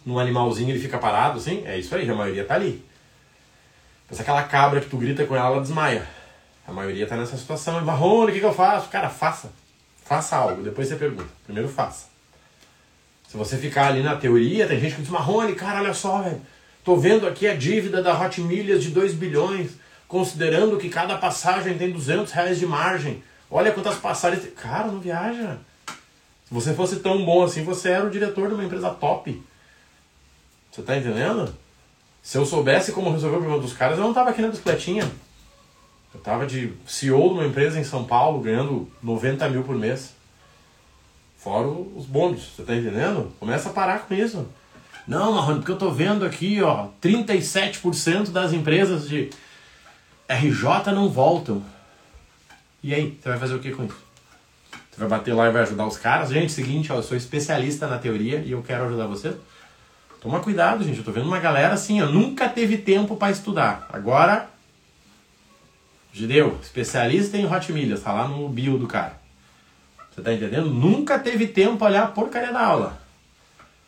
num 0.04 0.18
animalzinho 0.18 0.68
e 0.68 0.72
ele 0.72 0.78
fica 0.78 0.98
parado 0.98 1.38
assim? 1.38 1.62
É 1.64 1.78
isso 1.78 1.94
aí, 1.94 2.06
a 2.08 2.14
maioria 2.14 2.44
tá 2.44 2.54
ali. 2.54 2.84
Mas 4.10 4.20
aquela 4.20 4.42
cabra 4.42 4.82
que 4.82 4.90
tu 4.90 4.98
grita 4.98 5.24
com 5.24 5.34
ela, 5.34 5.46
ela 5.46 5.62
desmaia. 5.62 6.06
A 6.68 6.72
maioria 6.72 7.06
tá 7.06 7.16
nessa 7.16 7.38
situação. 7.38 7.82
Marrone, 7.82 8.30
o 8.30 8.34
que, 8.34 8.40
que 8.40 8.44
eu 8.44 8.52
faço? 8.52 8.90
Cara, 8.90 9.08
faça. 9.08 9.50
Faça 10.04 10.36
algo. 10.36 10.62
Depois 10.62 10.86
você 10.86 10.96
pergunta. 10.96 11.30
Primeiro 11.44 11.70
faça. 11.70 12.08
Se 13.26 13.38
você 13.38 13.56
ficar 13.56 13.86
ali 13.86 14.02
na 14.02 14.16
teoria, 14.16 14.66
tem 14.68 14.78
gente 14.78 14.96
que 14.96 15.00
diz, 15.00 15.10
Marrone, 15.10 15.54
cara, 15.54 15.80
olha 15.80 15.94
só, 15.94 16.20
velho 16.20 16.42
Estou 16.78 17.00
vendo 17.00 17.26
aqui 17.26 17.48
a 17.48 17.54
dívida 17.54 18.02
da 18.02 18.20
Hot 18.20 18.38
Milhas 18.42 18.82
de 18.82 18.90
2 18.90 19.14
bilhões, 19.14 19.70
considerando 20.08 20.78
que 20.78 20.88
cada 20.88 21.16
passagem 21.18 21.76
tem 21.76 21.90
200 21.90 22.32
reais 22.32 22.58
de 22.58 22.66
margem. 22.66 23.22
Olha 23.50 23.72
quantas 23.72 23.96
passagens. 23.96 24.48
Cara, 24.54 24.88
não 24.88 25.00
viaja. 25.00 25.58
Se 26.44 26.54
você 26.54 26.74
fosse 26.74 26.96
tão 26.96 27.24
bom 27.24 27.42
assim, 27.42 27.64
você 27.64 27.90
era 27.90 28.06
o 28.06 28.10
diretor 28.10 28.48
de 28.48 28.54
uma 28.54 28.64
empresa 28.64 28.90
top. 28.90 29.42
Você 30.70 30.82
tá 30.82 30.96
entendendo? 30.96 31.54
Se 32.22 32.38
eu 32.38 32.44
soubesse 32.44 32.92
como 32.92 33.10
resolver 33.10 33.36
o 33.36 33.40
problema 33.40 33.62
dos 33.62 33.72
caras, 33.72 33.98
eu 33.98 34.04
não 34.04 34.14
tava 34.14 34.30
aqui 34.30 34.42
na 34.42 34.48
bicicletinha. 34.48 35.10
Eu 36.14 36.20
tava 36.20 36.46
de 36.46 36.72
CEO 36.86 37.28
de 37.28 37.34
uma 37.34 37.46
empresa 37.46 37.78
em 37.78 37.84
São 37.84 38.04
Paulo, 38.04 38.40
ganhando 38.40 38.90
90 39.02 39.48
mil 39.48 39.62
por 39.62 39.76
mês. 39.76 40.14
Fora 41.36 41.68
os 41.68 42.06
bônus, 42.06 42.48
você 42.54 42.62
tá 42.62 42.74
entendendo? 42.74 43.32
Começa 43.38 43.68
a 43.68 43.72
parar 43.72 44.00
com 44.06 44.14
isso. 44.14 44.46
Não, 45.06 45.32
Marrone, 45.32 45.58
porque 45.60 45.70
eu 45.70 45.78
tô 45.78 45.90
vendo 45.90 46.24
aqui, 46.24 46.60
ó, 46.62 46.88
37% 47.00 48.30
das 48.30 48.52
empresas 48.52 49.08
de 49.08 49.30
RJ 50.28 50.92
não 50.92 51.08
voltam. 51.08 51.62
E 52.82 52.94
aí, 52.94 53.18
você 53.20 53.28
vai 53.28 53.38
fazer 53.38 53.54
o 53.54 53.58
que 53.58 53.70
com 53.70 53.84
isso? 53.84 54.06
Você 54.90 55.00
vai 55.00 55.08
bater 55.08 55.34
lá 55.34 55.48
e 55.48 55.52
vai 55.52 55.62
ajudar 55.62 55.86
os 55.86 55.96
caras? 55.96 56.30
Gente, 56.30 56.52
seguinte, 56.52 56.92
ó, 56.92 56.96
eu 56.96 57.02
sou 57.02 57.16
especialista 57.16 57.86
na 57.86 57.98
teoria 57.98 58.38
e 58.38 58.52
eu 58.52 58.62
quero 58.62 58.86
ajudar 58.86 59.06
você. 59.06 59.36
Toma 60.20 60.40
cuidado, 60.40 60.82
gente. 60.82 60.98
Eu 60.98 61.04
tô 61.04 61.12
vendo 61.12 61.26
uma 61.26 61.38
galera 61.38 61.74
assim, 61.74 62.00
ó, 62.02 62.06
nunca 62.06 62.48
teve 62.48 62.78
tempo 62.78 63.16
para 63.16 63.30
estudar. 63.30 63.86
Agora, 63.92 64.48
Gideu, 66.16 66.58
especialista 66.62 67.36
em 67.36 67.44
hot 67.44 67.70
milhas, 67.74 68.02
tá 68.02 68.10
lá 68.10 68.26
no 68.26 68.48
bio 68.48 68.78
do 68.78 68.86
cara. 68.86 69.20
Você 70.10 70.22
tá 70.22 70.32
entendendo? 70.32 70.70
Nunca 70.70 71.18
teve 71.18 71.46
tempo 71.46 71.76
para 71.76 71.88
olhar 71.88 72.04
a 72.04 72.08
porcaria 72.08 72.50
da 72.50 72.64
aula. 72.64 72.98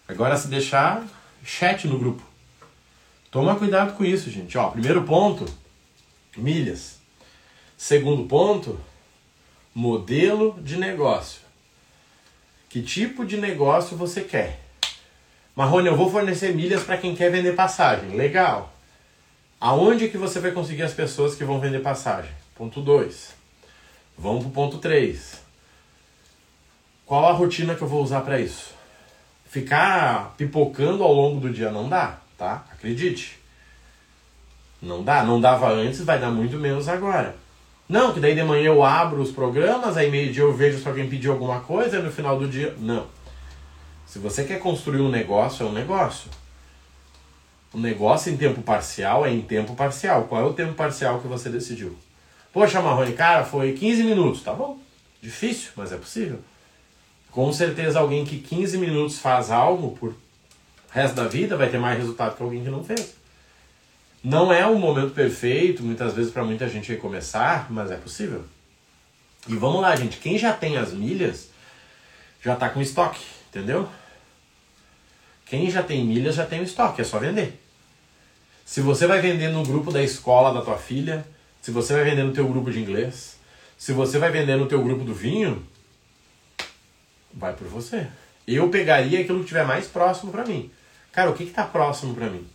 Agora, 0.07 0.37
se 0.37 0.47
deixar, 0.47 1.03
chat 1.43 1.89
no 1.89 1.99
grupo. 1.99 2.23
Toma 3.31 3.57
cuidado 3.57 3.95
com 3.95 4.05
isso, 4.05 4.31
gente. 4.31 4.59
Ó, 4.59 4.69
primeiro 4.69 5.05
ponto, 5.05 5.47
milhas. 6.39 6.99
Segundo 7.77 8.25
ponto, 8.25 8.79
modelo 9.75 10.59
de 10.63 10.77
negócio. 10.77 11.41
Que 12.69 12.83
tipo 12.83 13.25
de 13.25 13.37
negócio 13.37 13.97
você 13.97 14.23
quer? 14.23 14.61
Marrone, 15.55 15.89
eu 15.89 15.97
vou 15.97 16.11
fornecer 16.11 16.55
milhas 16.55 16.83
para 16.85 16.99
quem 16.99 17.15
quer 17.15 17.31
vender 17.31 17.55
passagem. 17.55 18.11
Legal. 18.11 18.73
Aonde 19.61 20.09
que 20.09 20.17
você 20.17 20.39
vai 20.39 20.53
conseguir 20.53 20.83
as 20.83 20.93
pessoas 20.93 21.35
que 21.35 21.45
vão 21.45 21.59
vender 21.59 21.81
passagem? 21.81 22.31
Ponto 22.55 22.81
2. 22.81 23.35
Vamos 24.17 24.43
para 24.43 24.49
o 24.49 24.53
ponto 24.53 24.79
3. 24.79 25.41
Qual 27.05 27.27
a 27.27 27.33
rotina 27.33 27.75
que 27.75 27.83
eu 27.83 27.89
vou 27.89 28.03
usar 28.03 28.21
para 28.21 28.41
isso? 28.41 28.75
Ficar 29.49 30.35
pipocando 30.37 31.03
ao 31.03 31.13
longo 31.13 31.41
do 31.41 31.51
dia 31.51 31.71
não 31.71 31.89
dá, 31.89 32.19
tá? 32.37 32.67
Acredite. 32.71 33.39
Não 34.81 35.03
dá, 35.03 35.25
não 35.25 35.41
dava 35.41 35.71
antes, 35.71 36.03
vai 36.03 36.19
dar 36.19 36.31
muito 36.31 36.57
menos 36.57 36.89
agora. 36.89 37.37
Não, 37.89 38.13
que 38.13 38.21
daí 38.21 38.35
de 38.35 38.43
manhã 38.43 38.67
eu 38.67 38.85
abro 38.85 39.21
os 39.21 39.31
programas, 39.31 39.97
aí 39.97 40.11
meio-dia 40.11 40.43
eu 40.43 40.53
vejo 40.53 40.79
se 40.79 40.87
alguém 40.87 41.09
pediu 41.09 41.33
alguma 41.33 41.61
coisa, 41.61 42.01
no 42.01 42.13
final 42.13 42.39
do 42.39 42.47
dia. 42.47 42.75
Não. 42.79 43.07
Se 44.07 44.19
você 44.19 44.45
quer 44.45 44.59
construir 44.59 45.01
um 45.01 45.11
negócio, 45.11 45.67
é 45.67 45.69
um 45.69 45.73
negócio. 45.73 46.31
O 47.73 47.79
negócio 47.79 48.33
em 48.33 48.37
tempo 48.37 48.63
parcial 48.63 49.27
é 49.27 49.31
em 49.31 49.43
tempo 49.43 49.75
parcial. 49.75 50.25
Qual 50.25 50.41
é 50.41 50.45
o 50.45 50.55
tempo 50.55 50.75
parcial 50.75 51.21
que 51.21 51.29
você 51.29 51.51
decidiu? 51.51 51.97
Poxa, 52.53 52.81
Marrone, 52.81 53.13
cara, 53.13 53.45
foi 53.45 53.73
15 53.73 54.03
minutos. 54.05 54.43
Tá 54.43 54.53
bom. 54.53 54.79
Difícil, 55.21 55.73
mas 55.77 55.93
é 55.93 55.97
possível. 55.97 56.41
Com 57.31 57.53
certeza 57.53 57.99
alguém 57.99 58.25
que 58.25 58.39
15 58.39 58.79
minutos 58.79 59.19
faz 59.19 59.51
algo 59.51 59.97
por 59.99 60.15
resto 60.91 61.15
da 61.15 61.29
vida 61.29 61.57
vai 61.57 61.69
ter 61.69 61.79
mais 61.79 61.99
resultado 61.99 62.37
que 62.37 62.43
alguém 62.43 62.65
que 62.65 62.71
não 62.71 62.83
fez. 62.83 63.18
Não 64.23 64.53
é 64.53 64.67
um 64.67 64.79
momento 64.79 65.15
perfeito, 65.15 65.83
muitas 65.83 66.15
vezes 66.15 66.33
para 66.33 66.45
muita 66.45 66.69
gente 66.69 66.89
vai 66.89 66.97
começar, 66.97 67.71
mas 67.71 67.91
é 67.91 67.97
possível. 67.97 68.45
E 69.47 69.55
vamos 69.55 69.81
lá, 69.81 69.95
gente. 69.95 70.19
Quem 70.19 70.37
já 70.37 70.53
tem 70.53 70.77
as 70.77 70.93
milhas 70.93 71.49
já 72.43 72.55
está 72.55 72.69
com 72.69 72.81
estoque, 72.81 73.25
entendeu? 73.49 73.89
Quem 75.47 75.71
já 75.71 75.83
tem 75.83 76.05
milhas 76.05 76.35
já 76.35 76.45
tem 76.45 76.61
o 76.61 76.65
estoque, 76.65 77.01
é 77.01 77.05
só 77.05 77.19
vender. 77.19 77.59
Se 78.67 78.81
você 78.81 79.07
vai 79.07 79.21
vender 79.21 79.49
no 79.49 79.63
grupo 79.63 79.91
da 79.91 80.03
escola 80.03 80.53
da 80.53 80.63
tua 80.63 80.77
filha, 80.77 81.27
se 81.63 81.71
você 81.71 81.95
vai 81.95 82.05
vender 82.05 82.25
no 82.25 82.33
teu 82.33 82.47
grupo 82.47 82.71
de 82.71 82.81
inglês, 82.81 83.39
se 83.79 83.93
você 83.93 84.19
vai 84.19 84.31
vender 84.31 84.57
no 84.57 84.67
teu 84.67 84.83
grupo 84.83 85.05
do 85.05 85.15
vinho, 85.15 85.67
vai 87.33 87.55
por 87.55 87.67
você. 87.69 88.09
Eu 88.47 88.69
pegaria 88.69 89.21
aquilo 89.21 89.39
que 89.39 89.45
estiver 89.45 89.65
mais 89.65 89.87
próximo 89.87 90.31
para 90.31 90.45
mim. 90.45 90.71
Cara, 91.13 91.31
o 91.31 91.35
que 91.35 91.45
está 91.45 91.65
próximo 91.65 92.15
para 92.15 92.29
mim? 92.29 92.47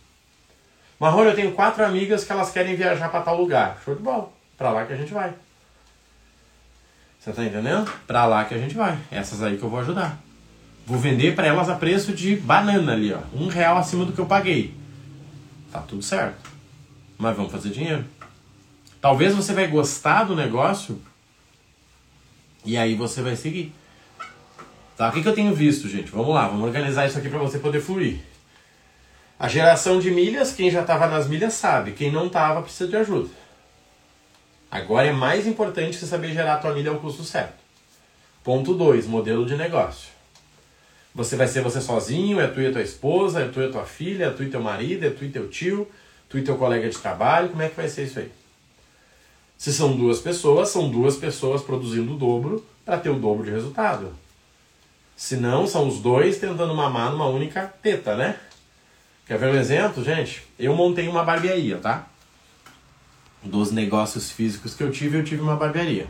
Marrone, 0.98 1.30
eu 1.30 1.36
tenho 1.36 1.52
quatro 1.52 1.84
amigas 1.84 2.24
que 2.24 2.32
elas 2.32 2.50
querem 2.50 2.76
viajar 2.76 3.08
para 3.08 3.20
tal 3.20 3.36
lugar. 3.36 3.80
Show 3.84 3.94
de 3.94 4.02
bola. 4.02 4.30
Para 4.56 4.70
lá 4.70 4.84
que 4.86 4.92
a 4.92 4.96
gente 4.96 5.12
vai. 5.12 5.34
Você 7.18 7.32
tá 7.32 7.44
entendendo? 7.44 7.90
Para 8.06 8.26
lá 8.26 8.44
que 8.44 8.54
a 8.54 8.58
gente 8.58 8.74
vai. 8.74 8.98
Essas 9.10 9.42
aí 9.42 9.56
que 9.56 9.62
eu 9.62 9.68
vou 9.68 9.80
ajudar. 9.80 10.18
Vou 10.86 10.98
vender 10.98 11.34
para 11.34 11.46
elas 11.46 11.68
a 11.68 11.74
preço 11.74 12.12
de 12.12 12.36
banana 12.36 12.92
ali, 12.92 13.12
ó. 13.12 13.20
Um 13.34 13.48
real 13.48 13.78
acima 13.78 14.04
do 14.04 14.12
que 14.12 14.20
eu 14.20 14.26
paguei. 14.26 14.74
Tá 15.72 15.80
tudo 15.80 16.02
certo. 16.02 16.50
Mas 17.16 17.36
vamos 17.36 17.50
fazer 17.50 17.70
dinheiro. 17.70 18.04
Talvez 19.00 19.34
você 19.34 19.52
vai 19.52 19.66
gostar 19.66 20.24
do 20.24 20.36
negócio 20.36 21.00
e 22.64 22.76
aí 22.76 22.94
você 22.94 23.22
vai 23.22 23.36
seguir. 23.36 23.72
Tá? 24.96 25.08
O 25.08 25.12
que, 25.12 25.22
que 25.22 25.28
eu 25.28 25.34
tenho 25.34 25.54
visto, 25.54 25.88
gente? 25.88 26.10
Vamos 26.10 26.34
lá, 26.34 26.46
vamos 26.46 26.64
organizar 26.64 27.06
isso 27.06 27.18
aqui 27.18 27.28
para 27.28 27.38
você 27.38 27.58
poder 27.58 27.80
fluir. 27.80 28.20
A 29.38 29.48
geração 29.48 29.98
de 29.98 30.10
milhas, 30.10 30.52
quem 30.52 30.70
já 30.70 30.82
estava 30.82 31.06
nas 31.06 31.28
milhas 31.28 31.54
sabe, 31.54 31.92
quem 31.92 32.10
não 32.10 32.26
estava 32.26 32.62
precisa 32.62 32.88
de 32.88 32.96
ajuda. 32.96 33.30
Agora 34.70 35.06
é 35.06 35.12
mais 35.12 35.46
importante 35.46 35.96
você 35.96 36.06
saber 36.06 36.32
gerar 36.32 36.54
a 36.54 36.58
tua 36.58 36.72
milha 36.72 36.90
ao 36.90 36.98
custo 36.98 37.24
certo. 37.24 37.54
Ponto 38.42 38.74
2, 38.74 39.06
modelo 39.06 39.46
de 39.46 39.56
negócio. 39.56 40.08
Você 41.14 41.36
vai 41.36 41.46
ser 41.46 41.62
você 41.62 41.80
sozinho, 41.80 42.40
é 42.40 42.48
tu 42.48 42.60
e 42.60 42.66
a 42.66 42.72
tua 42.72 42.82
esposa, 42.82 43.40
é 43.40 43.48
tu 43.48 43.60
e 43.60 43.66
a 43.66 43.70
tua 43.70 43.84
filha, 43.84 44.26
é 44.26 44.30
tu 44.30 44.42
e 44.42 44.50
teu 44.50 44.60
marido, 44.60 45.06
é 45.06 45.10
tu 45.10 45.24
e 45.24 45.30
teu 45.30 45.48
tio, 45.48 45.88
tu 46.28 46.38
e 46.38 46.42
teu 46.42 46.56
colega 46.56 46.88
de 46.88 46.98
trabalho, 46.98 47.50
como 47.50 47.62
é 47.62 47.68
que 47.68 47.76
vai 47.76 47.88
ser 47.88 48.04
isso 48.04 48.18
aí? 48.18 48.30
Se 49.56 49.72
são 49.72 49.96
duas 49.96 50.18
pessoas, 50.18 50.68
são 50.68 50.90
duas 50.90 51.16
pessoas 51.16 51.62
produzindo 51.62 52.14
o 52.14 52.18
dobro 52.18 52.66
para 52.84 52.98
ter 52.98 53.10
o 53.10 53.18
dobro 53.18 53.44
de 53.44 53.50
resultado. 53.50 54.12
Se 55.16 55.36
não, 55.36 55.66
são 55.66 55.86
os 55.86 56.00
dois 56.00 56.38
tentando 56.38 56.74
mamar 56.74 57.12
numa 57.12 57.26
única 57.26 57.72
teta, 57.80 58.16
né? 58.16 58.36
Quer 59.26 59.38
ver 59.38 59.50
um 59.50 59.56
exemplo, 59.56 60.04
gente? 60.04 60.42
Eu 60.58 60.74
montei 60.74 61.08
uma 61.08 61.24
barbearia, 61.24 61.78
tá? 61.78 62.06
Dos 63.42 63.72
negócios 63.72 64.30
físicos 64.30 64.74
que 64.74 64.82
eu 64.82 64.90
tive, 64.90 65.18
eu 65.18 65.24
tive 65.24 65.40
uma 65.40 65.56
barbearia. 65.56 66.06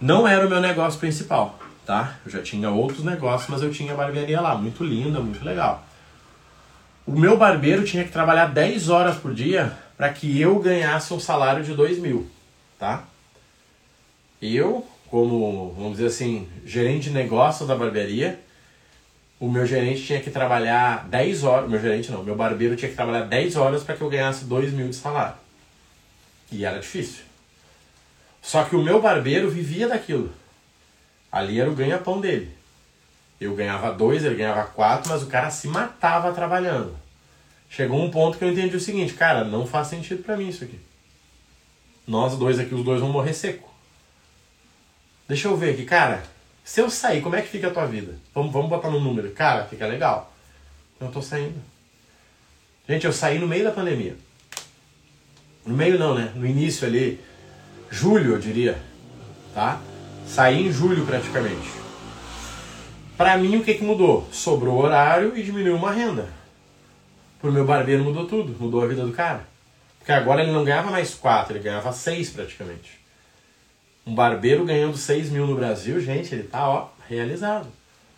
Não 0.00 0.26
era 0.26 0.46
o 0.46 0.48
meu 0.48 0.60
negócio 0.60 0.98
principal, 0.98 1.58
tá? 1.84 2.16
Eu 2.24 2.30
já 2.30 2.42
tinha 2.42 2.70
outros 2.70 3.04
negócios, 3.04 3.50
mas 3.50 3.62
eu 3.62 3.70
tinha 3.70 3.92
a 3.92 3.96
barbearia 3.96 4.40
lá, 4.40 4.54
muito 4.54 4.82
linda, 4.84 5.20
muito 5.20 5.44
legal. 5.44 5.86
O 7.06 7.12
meu 7.12 7.36
barbeiro 7.36 7.84
tinha 7.84 8.04
que 8.04 8.12
trabalhar 8.12 8.46
10 8.46 8.88
horas 8.88 9.16
por 9.16 9.34
dia 9.34 9.76
para 9.96 10.10
que 10.10 10.40
eu 10.40 10.58
ganhasse 10.60 11.12
um 11.12 11.20
salário 11.20 11.64
de 11.64 11.74
2 11.74 11.98
mil, 11.98 12.30
tá? 12.78 13.04
Eu, 14.40 14.86
como, 15.10 15.74
vamos 15.76 15.92
dizer 15.92 16.06
assim, 16.06 16.48
gerente 16.64 17.04
de 17.04 17.10
negócio 17.10 17.66
da 17.66 17.74
barbearia, 17.74 18.40
o 19.40 19.48
meu 19.48 19.64
gerente 19.64 20.04
tinha 20.04 20.20
que 20.20 20.30
trabalhar 20.30 21.06
10 21.08 21.44
horas, 21.44 21.70
meu 21.70 21.80
gerente 21.80 22.10
não, 22.10 22.24
meu 22.24 22.34
barbeiro 22.34 22.74
tinha 22.74 22.90
que 22.90 22.96
trabalhar 22.96 23.24
10 23.24 23.56
horas 23.56 23.84
para 23.84 23.96
que 23.96 24.02
eu 24.02 24.10
ganhasse 24.10 24.44
2 24.44 24.72
mil 24.72 24.88
de 24.88 24.96
salário. 24.96 25.36
E 26.50 26.64
era 26.64 26.80
difícil. 26.80 27.22
Só 28.42 28.64
que 28.64 28.74
o 28.74 28.82
meu 28.82 29.00
barbeiro 29.00 29.50
vivia 29.50 29.86
daquilo. 29.86 30.32
Ali 31.30 31.60
era 31.60 31.70
o 31.70 31.74
ganha-pão 31.74 32.20
dele. 32.20 32.56
Eu 33.40 33.54
ganhava 33.54 33.92
dois, 33.92 34.24
ele 34.24 34.34
ganhava 34.34 34.64
quatro, 34.64 35.10
mas 35.10 35.22
o 35.22 35.26
cara 35.26 35.50
se 35.50 35.68
matava 35.68 36.32
trabalhando. 36.32 36.96
Chegou 37.68 38.02
um 38.02 38.10
ponto 38.10 38.38
que 38.38 38.44
eu 38.44 38.50
entendi 38.50 38.74
o 38.74 38.80
seguinte, 38.80 39.14
cara, 39.14 39.44
não 39.44 39.66
faz 39.66 39.88
sentido 39.88 40.22
para 40.22 40.36
mim 40.36 40.48
isso 40.48 40.64
aqui. 40.64 40.80
Nós 42.06 42.36
dois 42.36 42.58
aqui, 42.58 42.74
os 42.74 42.82
dois 42.82 43.00
vão 43.00 43.10
morrer 43.10 43.34
seco. 43.34 43.68
Deixa 45.28 45.46
eu 45.46 45.56
ver 45.56 45.74
aqui, 45.74 45.84
cara, 45.84 46.22
se 46.68 46.82
eu 46.82 46.90
sair, 46.90 47.22
como 47.22 47.34
é 47.34 47.40
que 47.40 47.48
fica 47.48 47.68
a 47.68 47.70
tua 47.70 47.86
vida? 47.86 48.14
Vamos, 48.34 48.52
vamos 48.52 48.68
botar 48.68 48.90
no 48.90 49.00
número. 49.00 49.30
Cara, 49.30 49.64
fica 49.64 49.86
legal. 49.86 50.30
Eu 51.00 51.08
tô 51.08 51.22
saindo. 51.22 51.58
Gente, 52.86 53.06
eu 53.06 53.12
saí 53.12 53.38
no 53.38 53.48
meio 53.48 53.64
da 53.64 53.70
pandemia. 53.70 54.14
No 55.64 55.74
meio 55.74 55.98
não, 55.98 56.14
né? 56.14 56.30
No 56.34 56.44
início 56.44 56.86
ali, 56.86 57.18
julho, 57.90 58.34
eu 58.34 58.38
diria. 58.38 58.78
Tá? 59.54 59.80
Saí 60.26 60.66
em 60.66 60.70
julho 60.70 61.06
praticamente. 61.06 61.70
Para 63.16 63.38
mim, 63.38 63.56
o 63.56 63.64
que, 63.64 63.72
que 63.72 63.82
mudou? 63.82 64.28
Sobrou 64.30 64.76
horário 64.76 65.34
e 65.38 65.42
diminuiu 65.42 65.74
uma 65.74 65.90
renda. 65.90 66.28
Pro 67.40 67.50
meu 67.50 67.64
barbeiro 67.64 68.04
mudou 68.04 68.26
tudo, 68.26 68.54
mudou 68.60 68.84
a 68.84 68.86
vida 68.86 69.06
do 69.06 69.12
cara. 69.12 69.48
Porque 69.98 70.12
agora 70.12 70.42
ele 70.42 70.52
não 70.52 70.64
ganhava 70.64 70.90
mais 70.90 71.14
quatro, 71.14 71.56
ele 71.56 71.64
ganhava 71.64 71.94
seis 71.94 72.28
praticamente. 72.28 72.97
Um 74.08 74.14
barbeiro 74.14 74.64
ganhando 74.64 74.96
6 74.96 75.28
mil 75.28 75.46
no 75.46 75.54
Brasil, 75.54 76.00
gente, 76.00 76.34
ele 76.34 76.44
tá, 76.44 76.66
ó, 76.66 76.88
realizado. 77.06 77.66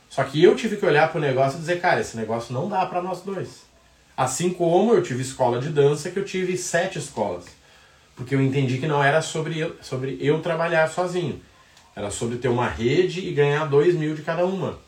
Só 0.08 0.22
que 0.22 0.40
eu 0.40 0.54
tive 0.54 0.76
que 0.76 0.86
olhar 0.86 1.10
pro 1.10 1.20
negócio 1.20 1.56
e 1.56 1.60
dizer, 1.60 1.80
cara, 1.80 2.00
esse 2.00 2.16
negócio 2.16 2.54
não 2.54 2.68
dá 2.68 2.86
para 2.86 3.02
nós 3.02 3.22
dois. 3.22 3.62
Assim 4.16 4.50
como 4.50 4.94
eu 4.94 5.02
tive 5.02 5.20
escola 5.20 5.60
de 5.60 5.68
dança, 5.68 6.08
que 6.08 6.16
eu 6.20 6.24
tive 6.24 6.56
sete 6.56 6.96
escolas. 6.96 7.46
Porque 8.14 8.36
eu 8.36 8.40
entendi 8.40 8.78
que 8.78 8.86
não 8.86 9.02
era 9.02 9.20
sobre 9.20 9.58
eu, 9.58 9.74
sobre 9.82 10.16
eu 10.20 10.40
trabalhar 10.40 10.88
sozinho. 10.88 11.42
Era 11.96 12.08
sobre 12.08 12.38
ter 12.38 12.46
uma 12.46 12.68
rede 12.68 13.26
e 13.26 13.32
ganhar 13.32 13.64
2 13.64 13.96
mil 13.96 14.14
de 14.14 14.22
cada 14.22 14.46
uma. 14.46 14.78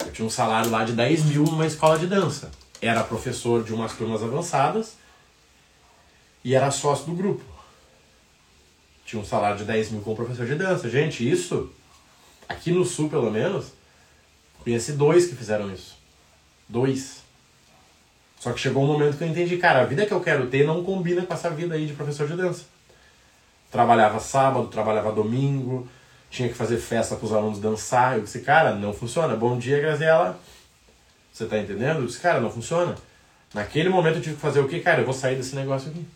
Eu 0.00 0.12
tinha 0.12 0.26
um 0.26 0.30
salário 0.30 0.70
lá 0.70 0.84
de 0.84 0.92
10 0.92 1.24
mil 1.24 1.44
numa 1.44 1.64
escola 1.64 1.98
de 1.98 2.06
dança. 2.06 2.50
Era 2.82 3.02
professor 3.02 3.64
de 3.64 3.72
umas 3.72 3.94
turmas 3.94 4.22
avançadas 4.22 4.98
e 6.44 6.54
era 6.54 6.70
sócio 6.70 7.06
do 7.06 7.14
grupo 7.14 7.49
tinha 9.10 9.20
um 9.20 9.24
salário 9.24 9.58
de 9.58 9.64
10 9.64 9.90
mil 9.90 10.02
como 10.02 10.14
professor 10.14 10.46
de 10.46 10.54
dança. 10.54 10.88
Gente, 10.88 11.28
isso, 11.28 11.68
aqui 12.48 12.70
no 12.70 12.84
Sul 12.84 13.10
pelo 13.10 13.28
menos, 13.28 13.72
conheci 14.62 14.92
dois 14.92 15.26
que 15.26 15.34
fizeram 15.34 15.72
isso. 15.72 15.98
Dois. 16.68 17.22
Só 18.38 18.52
que 18.52 18.60
chegou 18.60 18.84
um 18.84 18.86
momento 18.86 19.18
que 19.18 19.24
eu 19.24 19.28
entendi, 19.28 19.56
cara, 19.56 19.80
a 19.80 19.84
vida 19.84 20.06
que 20.06 20.12
eu 20.12 20.20
quero 20.20 20.46
ter 20.46 20.64
não 20.64 20.84
combina 20.84 21.26
com 21.26 21.34
essa 21.34 21.50
vida 21.50 21.74
aí 21.74 21.86
de 21.86 21.92
professor 21.92 22.28
de 22.28 22.36
dança. 22.36 22.62
Trabalhava 23.68 24.20
sábado, 24.20 24.68
trabalhava 24.68 25.10
domingo, 25.10 25.88
tinha 26.30 26.48
que 26.48 26.54
fazer 26.54 26.78
festa 26.78 27.16
para 27.16 27.26
os 27.26 27.32
alunos 27.32 27.58
dançar. 27.58 28.16
Eu 28.16 28.22
disse, 28.22 28.40
cara, 28.42 28.76
não 28.76 28.94
funciona. 28.94 29.34
Bom 29.34 29.58
dia, 29.58 29.80
Graziela. 29.80 30.38
Você 31.32 31.46
tá 31.46 31.58
entendendo? 31.58 31.98
Eu 31.98 32.06
disse, 32.06 32.20
cara, 32.20 32.40
não 32.40 32.50
funciona. 32.50 32.94
Naquele 33.52 33.88
momento 33.88 34.16
eu 34.16 34.22
tive 34.22 34.36
que 34.36 34.40
fazer 34.40 34.60
o 34.60 34.68
que, 34.68 34.78
cara? 34.78 35.00
Eu 35.00 35.04
vou 35.04 35.14
sair 35.14 35.34
desse 35.34 35.56
negócio 35.56 35.90
aqui. 35.90 36.06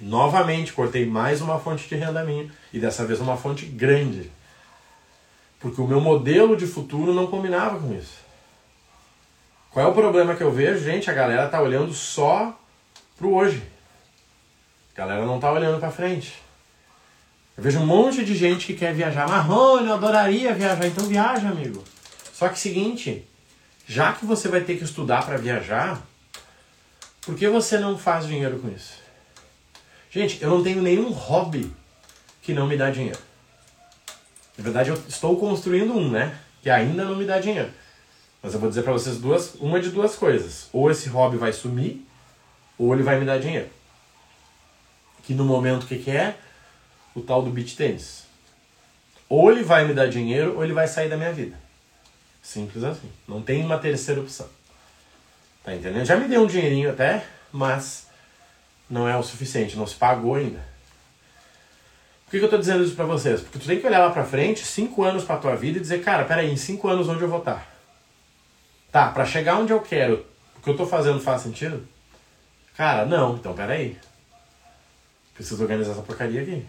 Novamente, 0.00 0.72
cortei 0.72 1.06
mais 1.06 1.40
uma 1.40 1.58
fonte 1.58 1.88
de 1.88 1.94
renda 1.94 2.24
minha 2.24 2.50
e 2.72 2.78
dessa 2.78 3.04
vez 3.06 3.20
uma 3.20 3.36
fonte 3.36 3.64
grande. 3.64 4.30
Porque 5.60 5.80
o 5.80 5.86
meu 5.86 6.00
modelo 6.00 6.56
de 6.56 6.66
futuro 6.66 7.14
não 7.14 7.26
combinava 7.26 7.78
com 7.78 7.94
isso. 7.94 8.18
Qual 9.70 9.86
é 9.86 9.88
o 9.88 9.94
problema 9.94 10.34
que 10.34 10.42
eu 10.42 10.52
vejo? 10.52 10.84
Gente, 10.84 11.10
a 11.10 11.14
galera 11.14 11.48
tá 11.48 11.60
olhando 11.60 11.92
só 11.92 12.58
pro 13.16 13.34
hoje. 13.34 13.62
A 14.94 14.98
galera 14.98 15.24
não 15.24 15.40
tá 15.40 15.50
olhando 15.50 15.80
para 15.80 15.90
frente. 15.90 16.34
Eu 17.56 17.62
vejo 17.62 17.78
um 17.78 17.86
monte 17.86 18.24
de 18.24 18.34
gente 18.34 18.66
que 18.66 18.74
quer 18.74 18.92
viajar. 18.94 19.28
Marrone, 19.28 19.88
eu 19.88 19.94
adoraria 19.94 20.54
viajar. 20.54 20.86
Então 20.86 21.06
viaja, 21.06 21.48
amigo. 21.48 21.82
Só 22.32 22.48
que 22.48 22.58
seguinte, 22.58 23.26
já 23.86 24.12
que 24.12 24.26
você 24.26 24.48
vai 24.48 24.60
ter 24.60 24.76
que 24.76 24.84
estudar 24.84 25.24
para 25.24 25.36
viajar, 25.36 26.02
por 27.22 27.36
que 27.36 27.48
você 27.48 27.78
não 27.78 27.96
faz 27.96 28.26
dinheiro 28.26 28.58
com 28.58 28.68
isso? 28.68 29.03
Gente, 30.14 30.40
eu 30.40 30.48
não 30.48 30.62
tenho 30.62 30.80
nenhum 30.80 31.10
hobby 31.10 31.72
que 32.40 32.54
não 32.54 32.68
me 32.68 32.76
dá 32.76 32.88
dinheiro. 32.88 33.18
Na 34.56 34.62
verdade, 34.62 34.90
eu 34.90 34.94
estou 35.08 35.36
construindo 35.36 35.92
um, 35.92 36.08
né? 36.08 36.38
Que 36.62 36.70
ainda 36.70 37.04
não 37.04 37.16
me 37.16 37.24
dá 37.24 37.40
dinheiro. 37.40 37.68
Mas 38.40 38.54
eu 38.54 38.60
vou 38.60 38.68
dizer 38.68 38.82
para 38.82 38.92
vocês 38.92 39.18
duas, 39.18 39.56
uma 39.56 39.80
de 39.80 39.90
duas 39.90 40.14
coisas. 40.14 40.68
Ou 40.72 40.88
esse 40.88 41.08
hobby 41.08 41.36
vai 41.36 41.52
sumir, 41.52 42.06
ou 42.78 42.94
ele 42.94 43.02
vai 43.02 43.18
me 43.18 43.26
dar 43.26 43.40
dinheiro. 43.40 43.68
Que 45.24 45.34
no 45.34 45.44
momento 45.44 45.82
o 45.82 45.86
que, 45.88 45.98
que 45.98 46.12
é? 46.12 46.36
O 47.12 47.20
tal 47.20 47.42
do 47.42 47.50
beach 47.50 47.74
tênis. 47.74 48.22
Ou 49.28 49.50
ele 49.50 49.64
vai 49.64 49.84
me 49.84 49.94
dar 49.94 50.06
dinheiro, 50.06 50.54
ou 50.54 50.62
ele 50.62 50.72
vai 50.72 50.86
sair 50.86 51.08
da 51.08 51.16
minha 51.16 51.32
vida. 51.32 51.58
Simples 52.40 52.84
assim. 52.84 53.10
Não 53.26 53.42
tem 53.42 53.64
uma 53.64 53.78
terceira 53.78 54.20
opção. 54.20 54.46
Tá 55.64 55.74
entendendo? 55.74 56.04
Já 56.04 56.16
me 56.16 56.28
deu 56.28 56.42
um 56.42 56.46
dinheirinho 56.46 56.90
até, 56.90 57.26
mas 57.50 58.03
não 58.88 59.08
é 59.08 59.16
o 59.16 59.22
suficiente, 59.22 59.76
não 59.76 59.86
se 59.86 59.94
pagou 59.94 60.34
ainda. 60.34 60.60
Por 62.24 62.30
que, 62.30 62.38
que 62.38 62.44
eu 62.44 62.50
tô 62.50 62.58
dizendo 62.58 62.84
isso 62.84 62.94
pra 62.94 63.04
vocês? 63.04 63.40
Porque 63.40 63.58
tu 63.58 63.66
tem 63.66 63.80
que 63.80 63.86
olhar 63.86 64.00
lá 64.00 64.10
pra 64.10 64.24
frente, 64.24 64.64
cinco 64.64 65.04
anos 65.04 65.24
pra 65.24 65.36
tua 65.36 65.54
vida 65.54 65.78
e 65.78 65.80
dizer, 65.80 66.02
cara, 66.02 66.24
peraí, 66.24 66.50
em 66.50 66.56
cinco 66.56 66.88
anos 66.88 67.08
onde 67.08 67.22
eu 67.22 67.28
vou 67.28 67.38
estar? 67.38 67.66
Tá, 68.90 69.08
pra 69.10 69.24
chegar 69.24 69.58
onde 69.58 69.72
eu 69.72 69.80
quero, 69.80 70.24
o 70.56 70.60
que 70.60 70.70
eu 70.70 70.76
tô 70.76 70.86
fazendo 70.86 71.20
faz 71.20 71.42
sentido? 71.42 71.86
Cara, 72.76 73.04
não, 73.04 73.36
então 73.36 73.54
peraí. 73.54 73.96
Preciso 75.34 75.62
organizar 75.62 75.92
essa 75.92 76.02
porcaria 76.02 76.42
aqui. 76.42 76.64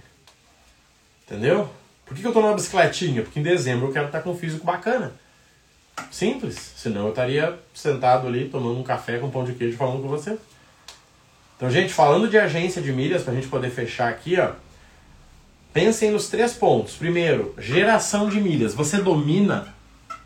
Entendeu? 1.25 1.69
Por 2.05 2.15
que, 2.15 2.21
que 2.21 2.27
eu 2.27 2.33
tô 2.33 2.41
numa 2.41 2.53
bicicletinha? 2.53 3.23
Porque 3.23 3.39
em 3.39 3.43
dezembro 3.43 3.87
eu 3.87 3.93
quero 3.93 4.05
estar 4.05 4.21
com 4.21 4.31
um 4.31 4.37
físico 4.37 4.65
bacana. 4.65 5.13
Simples. 6.11 6.73
Senão 6.75 7.05
eu 7.05 7.09
estaria 7.09 7.57
sentado 7.73 8.27
ali 8.27 8.49
tomando 8.49 8.79
um 8.79 8.83
café 8.83 9.17
com 9.17 9.31
pão 9.31 9.43
de 9.43 9.53
queijo 9.53 9.77
falando 9.77 10.01
com 10.01 10.07
você. 10.07 10.37
Então, 11.55 11.69
gente, 11.69 11.93
falando 11.93 12.27
de 12.27 12.37
agência 12.37 12.81
de 12.81 12.91
milhas, 12.91 13.23
para 13.23 13.31
a 13.31 13.35
gente 13.35 13.47
poder 13.47 13.69
fechar 13.69 14.09
aqui, 14.09 14.39
ó. 14.39 14.51
Pensem 15.73 16.11
nos 16.11 16.27
três 16.29 16.53
pontos. 16.53 16.95
Primeiro, 16.95 17.53
geração 17.57 18.29
de 18.29 18.39
milhas. 18.39 18.73
Você 18.73 19.01
domina 19.01 19.73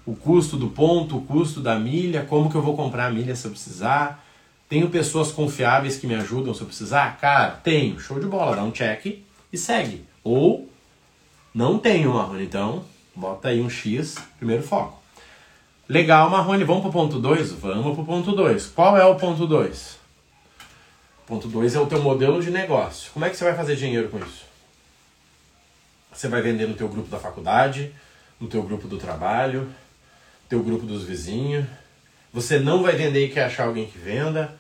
o 0.06 0.16
custo 0.16 0.58
do 0.58 0.70
ponto, 0.70 1.18
o 1.18 1.22
custo 1.22 1.60
da 1.60 1.78
milha, 1.78 2.26
como 2.28 2.50
que 2.50 2.56
eu 2.56 2.62
vou 2.62 2.76
comprar 2.76 3.08
a 3.08 3.10
milha 3.12 3.36
se 3.36 3.46
eu 3.46 3.52
precisar. 3.52 4.26
Tenho 4.68 4.90
pessoas 4.90 5.32
confiáveis 5.32 5.98
que 5.98 6.06
me 6.06 6.16
ajudam 6.16 6.54
se 6.54 6.62
eu 6.62 6.68
precisar? 6.68 7.18
Cara, 7.20 7.52
tenho. 7.64 8.00
Show 8.00 8.20
de 8.20 8.28
bola. 8.28 8.56
Dá 8.56 8.64
um 8.64 8.72
check 8.72 9.24
e 9.52 9.58
segue. 9.58 10.06
Ou 10.24 10.70
não 11.54 11.80
tenho, 11.80 12.14
Marrone. 12.14 12.44
Então, 12.44 12.84
bota 13.16 13.50
aí 13.50 13.62
um 13.62 13.70
X, 13.70 14.16
primeiro 14.38 14.64
foco. 14.64 15.00
Legal, 15.88 16.30
Marrone, 16.30 16.64
vamos 16.64 16.84
pro 16.84 16.92
ponto 16.92 17.20
2? 17.20 17.54
Vamos 17.54 17.96
pro 17.96 18.06
ponto 18.06 18.32
2. 18.32 18.68
Qual 18.68 18.96
é 18.96 19.04
o 19.06 19.16
ponto 19.16 19.48
2? 19.48 19.98
Ponto 21.30 21.48
2 21.48 21.76
é 21.76 21.80
o 21.80 21.86
teu 21.86 22.02
modelo 22.02 22.42
de 22.42 22.50
negócio. 22.50 23.12
Como 23.14 23.24
é 23.24 23.30
que 23.30 23.38
você 23.38 23.44
vai 23.44 23.54
fazer 23.54 23.76
dinheiro 23.76 24.10
com 24.10 24.18
isso? 24.18 24.46
Você 26.12 26.28
vai 26.28 26.42
vender 26.42 26.68
no 26.68 26.74
teu 26.74 26.90
grupo 26.90 27.08
da 27.08 27.20
faculdade, 27.20 27.94
no 28.40 28.48
teu 28.48 28.64
grupo 28.64 28.88
do 28.88 28.98
trabalho, 28.98 29.70
teu 30.50 30.64
grupo 30.64 30.88
dos 30.88 31.04
vizinhos. 31.04 31.68
Você 32.34 32.58
não 32.58 32.82
vai 32.82 32.96
vender 32.96 33.28
e 33.28 33.30
quer 33.30 33.44
achar 33.44 33.68
alguém 33.68 33.86
que 33.86 34.00
venda. 34.00 34.60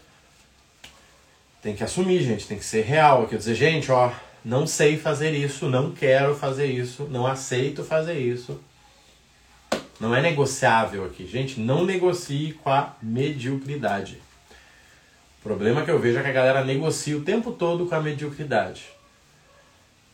Tem 1.59 1.75
que 1.75 1.83
assumir, 1.83 2.21
gente, 2.21 2.45
tem 2.45 2.59
que 2.59 2.65
ser 2.65 2.83
real. 2.83 3.25
Quer 3.25 3.37
dizer, 3.37 3.55
gente, 3.55 3.91
ó, 3.91 4.11
não 4.45 4.67
sei 4.67 4.95
fazer 4.95 5.31
isso, 5.31 5.67
não 5.67 5.89
quero 5.91 6.35
fazer 6.35 6.67
isso, 6.67 7.07
não 7.09 7.25
aceito 7.25 7.83
fazer 7.83 8.19
isso. 8.19 8.61
Não 9.99 10.15
é 10.15 10.21
negociável 10.21 11.03
aqui. 11.03 11.25
Gente, 11.25 11.59
não 11.59 11.83
negocie 11.83 12.53
com 12.53 12.69
a 12.69 12.95
mediocridade. 13.01 14.28
O 15.39 15.41
problema 15.41 15.83
que 15.83 15.91
eu 15.91 15.99
vejo 15.99 16.19
é 16.19 16.21
que 16.21 16.27
a 16.27 16.33
galera 16.33 16.65
negocia 16.65 17.17
o 17.17 17.21
tempo 17.21 17.51
todo 17.51 17.85
com 17.85 17.95
a 17.95 18.01
mediocridade. 18.01 18.83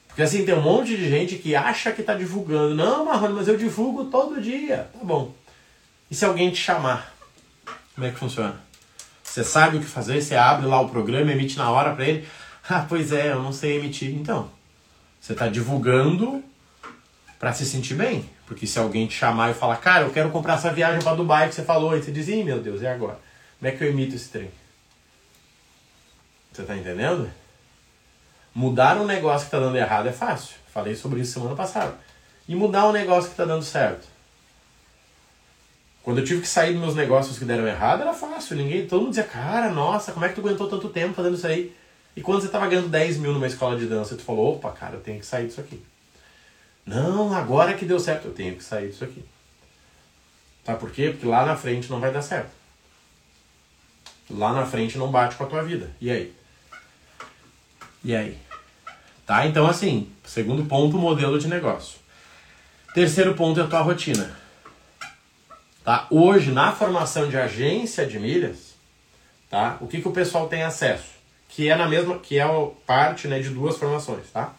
Porque 0.07 0.21
assim, 0.21 0.45
tem 0.45 0.53
um 0.53 0.61
monte 0.61 0.95
de 0.95 1.09
gente 1.09 1.35
que 1.35 1.55
acha 1.55 1.91
que 1.91 2.01
está 2.01 2.13
divulgando. 2.13 2.75
Não, 2.75 3.05
Marrone, 3.05 3.33
mas 3.33 3.47
eu 3.47 3.57
divulgo 3.57 4.05
todo 4.05 4.39
dia. 4.39 4.87
Tá 4.93 5.03
bom. 5.03 5.33
E 6.09 6.15
se 6.15 6.23
alguém 6.23 6.51
te 6.51 6.57
chamar? 6.57 7.13
Como 7.95 8.05
é 8.05 8.11
que 8.11 8.19
funciona? 8.19 8.55
Você 9.23 9.43
sabe 9.43 9.77
o 9.77 9.79
que 9.81 9.85
fazer, 9.85 10.21
você 10.21 10.35
abre 10.35 10.67
lá 10.67 10.79
o 10.79 10.87
programa, 10.87 11.31
emite 11.31 11.57
na 11.57 11.69
hora 11.69 11.93
para 11.93 12.05
ele. 12.05 12.25
Ah, 12.67 12.83
pois 12.89 13.11
é, 13.11 13.31
eu 13.31 13.43
não 13.43 13.53
sei 13.53 13.77
emitir. 13.77 14.09
Então, 14.15 14.49
você 15.21 15.33
está 15.33 15.47
divulgando 15.47 16.43
para 17.37 17.53
se 17.53 17.63
sentir 17.63 17.93
bem. 17.93 18.27
Porque 18.47 18.65
se 18.65 18.79
alguém 18.79 19.05
te 19.05 19.13
chamar 19.13 19.51
e 19.51 19.53
falar, 19.53 19.75
cara, 19.77 20.05
eu 20.05 20.09
quero 20.09 20.31
comprar 20.31 20.55
essa 20.55 20.73
viagem 20.73 20.99
para 20.99 21.13
Dubai 21.13 21.47
que 21.47 21.53
você 21.53 21.61
falou, 21.61 21.95
e 21.95 22.01
você 22.01 22.11
diz, 22.11 22.27
ih, 22.27 22.43
meu 22.43 22.59
Deus, 22.59 22.81
e 22.81 22.87
agora? 22.87 23.19
Como 23.59 23.71
é 23.71 23.75
que 23.75 23.83
eu 23.83 23.89
emito 23.91 24.15
esse 24.15 24.29
trem? 24.29 24.49
Você 26.55 26.63
tá 26.63 26.75
entendendo? 26.75 27.29
Mudar 28.53 28.97
um 28.97 29.05
negócio 29.05 29.45
que 29.45 29.51
tá 29.51 29.59
dando 29.59 29.75
errado 29.75 30.07
é 30.07 30.13
fácil. 30.13 30.55
Falei 30.73 30.95
sobre 30.95 31.19
isso 31.19 31.33
semana 31.33 31.53
passada. 31.53 31.97
E 32.47 32.55
mudar 32.55 32.87
um 32.87 32.93
negócio 32.93 33.29
que 33.29 33.35
tá 33.35 33.43
dando 33.43 33.63
certo. 33.63 34.07
Quando 36.01 36.19
eu 36.19 36.23
tive 36.23 36.41
que 36.41 36.47
sair 36.47 36.71
dos 36.71 36.81
meus 36.81 36.95
negócios 36.95 37.37
que 37.37 37.43
deram 37.43 37.67
errado, 37.67 38.03
era 38.03 38.13
fácil. 38.13 38.55
Ninguém, 38.55 38.87
todo 38.87 39.01
mundo 39.01 39.09
dizia, 39.09 39.25
cara, 39.25 39.69
nossa, 39.69 40.13
como 40.13 40.25
é 40.25 40.29
que 40.29 40.35
tu 40.35 40.41
aguentou 40.41 40.69
tanto 40.69 40.87
tempo 40.87 41.13
fazendo 41.13 41.35
isso 41.35 41.47
aí? 41.47 41.75
E 42.15 42.21
quando 42.21 42.41
você 42.41 42.47
tava 42.47 42.67
ganhando 42.67 42.87
10 42.87 43.17
mil 43.17 43.33
numa 43.33 43.47
escola 43.47 43.77
de 43.77 43.87
dança, 43.87 44.15
tu 44.15 44.21
falou, 44.21 44.55
opa, 44.55 44.71
cara, 44.71 44.95
eu 44.95 45.01
tenho 45.01 45.19
que 45.19 45.25
sair 45.25 45.47
disso 45.47 45.59
aqui. 45.59 45.83
Não, 46.85 47.33
agora 47.33 47.73
que 47.73 47.83
deu 47.83 47.99
certo, 47.99 48.29
eu 48.29 48.33
tenho 48.33 48.55
que 48.55 48.63
sair 48.63 48.89
disso 48.89 49.03
aqui. 49.03 49.25
Tá 50.63 50.75
por 50.75 50.89
quê? 50.91 51.09
Porque 51.09 51.25
lá 51.25 51.45
na 51.45 51.57
frente 51.57 51.89
não 51.89 51.99
vai 51.99 52.13
dar 52.13 52.21
certo. 52.21 52.51
Lá 54.29 54.53
na 54.53 54.65
frente 54.65 54.97
não 54.97 55.11
bate 55.11 55.35
com 55.35 55.43
a 55.43 55.47
tua 55.47 55.63
vida. 55.63 55.91
E 55.99 56.09
aí? 56.09 56.44
E 58.05 58.15
aí? 58.15 58.37
Tá? 59.25 59.47
Então, 59.47 59.65
assim, 59.65 60.07
segundo 60.23 60.63
ponto, 60.65 60.95
modelo 60.95 61.39
de 61.39 61.47
negócio. 61.47 61.97
Terceiro 62.93 63.33
ponto 63.33 63.59
é 63.59 63.63
a 63.63 63.67
tua 63.67 63.81
rotina. 63.81 64.31
Tá? 65.83 66.05
Hoje, 66.11 66.51
na 66.51 66.71
formação 66.71 67.27
de 67.27 67.35
agência 67.35 68.05
de 68.05 68.19
milhas, 68.19 68.75
tá? 69.49 69.79
o 69.81 69.87
que, 69.87 70.01
que 70.01 70.07
o 70.07 70.11
pessoal 70.11 70.47
tem 70.47 70.61
acesso? 70.61 71.15
Que 71.49 71.67
é 71.67 71.75
na 71.75 71.89
mesma, 71.89 72.19
que 72.19 72.37
é 72.37 72.45
parte 72.85 73.27
né, 73.27 73.39
de 73.39 73.49
duas 73.49 73.75
formações, 73.75 74.29
tá? 74.31 74.53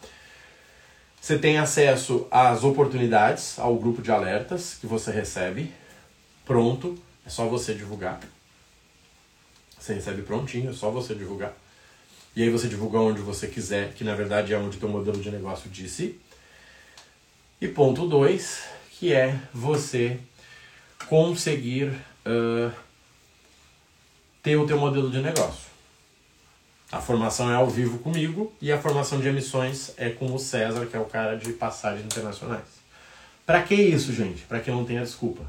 Você 1.21 1.37
tem 1.37 1.57
acesso 1.57 2.27
às 2.29 2.65
oportunidades, 2.65 3.57
ao 3.57 3.77
grupo 3.77 4.01
de 4.01 4.11
alertas 4.11 4.77
que 4.79 4.87
você 4.87 5.09
recebe. 5.09 5.71
Pronto, 6.45 7.01
é 7.25 7.29
só 7.29 7.45
você 7.45 7.73
divulgar. 7.73 8.19
Você 9.79 9.93
recebe 9.93 10.21
prontinho, 10.21 10.69
é 10.69 10.73
só 10.73 10.91
você 10.91 11.15
divulgar. 11.15 11.53
E 12.37 12.43
aí 12.43 12.51
você 12.51 12.67
divulga 12.67 12.99
onde 12.99 13.19
você 13.19 13.47
quiser, 13.47 13.93
que 13.93 14.03
na 14.03 14.13
verdade 14.13 14.53
é 14.53 14.57
onde 14.59 14.77
o 14.77 14.79
teu 14.79 14.87
modelo 14.87 15.19
de 15.19 15.31
negócio 15.31 15.67
disse. 15.71 16.19
E 17.59 17.67
ponto 17.67 18.07
2, 18.07 18.63
que 18.91 19.11
é 19.11 19.39
você 19.51 20.19
conseguir 21.09 21.85
uh, 21.87 22.71
ter 24.43 24.55
o 24.55 24.67
teu 24.67 24.77
modelo 24.77 25.09
de 25.09 25.19
negócio. 25.19 25.65
A 26.91 27.01
formação 27.01 27.49
é 27.49 27.55
ao 27.55 27.67
vivo 27.67 27.97
comigo 27.97 28.53
e 28.61 28.71
a 28.71 28.79
formação 28.79 29.19
de 29.19 29.27
emissões 29.27 29.93
é 29.97 30.11
com 30.11 30.31
o 30.31 30.37
César, 30.37 30.85
que 30.85 30.95
é 30.95 30.99
o 30.99 31.05
cara 31.05 31.37
de 31.37 31.51
passagens 31.53 32.05
internacionais. 32.05 32.67
Para 33.47 33.63
que 33.63 33.73
isso, 33.73 34.13
gente? 34.13 34.43
Para 34.43 34.59
que 34.59 34.69
não 34.69 34.85
tenha 34.85 35.01
desculpa. 35.01 35.41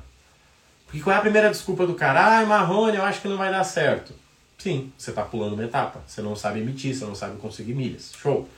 Porque 0.87 1.03
qual 1.03 1.15
é 1.15 1.19
a 1.19 1.21
primeira 1.21 1.51
desculpa 1.51 1.87
do 1.87 1.95
cara? 1.95 2.39
Ah, 2.39 2.47
Marrone, 2.47 2.97
eu 2.97 3.05
acho 3.05 3.21
que 3.21 3.29
não 3.29 3.37
vai 3.37 3.51
dar 3.51 3.65
certo. 3.65 4.15
Sim, 4.59 4.93
você 4.99 5.11
está 5.11 5.23
pulando 5.23 5.55
uma 5.55 5.65
etapa. 5.65 6.03
Você 6.05 6.21
não 6.21 6.35
sabe 6.35 6.59
emitir, 6.59 6.95
você 6.95 7.05
não 7.05 7.15
sabe 7.15 7.39
conseguir 7.39 7.75
milhas. 7.75 8.13
Show. 8.21 8.49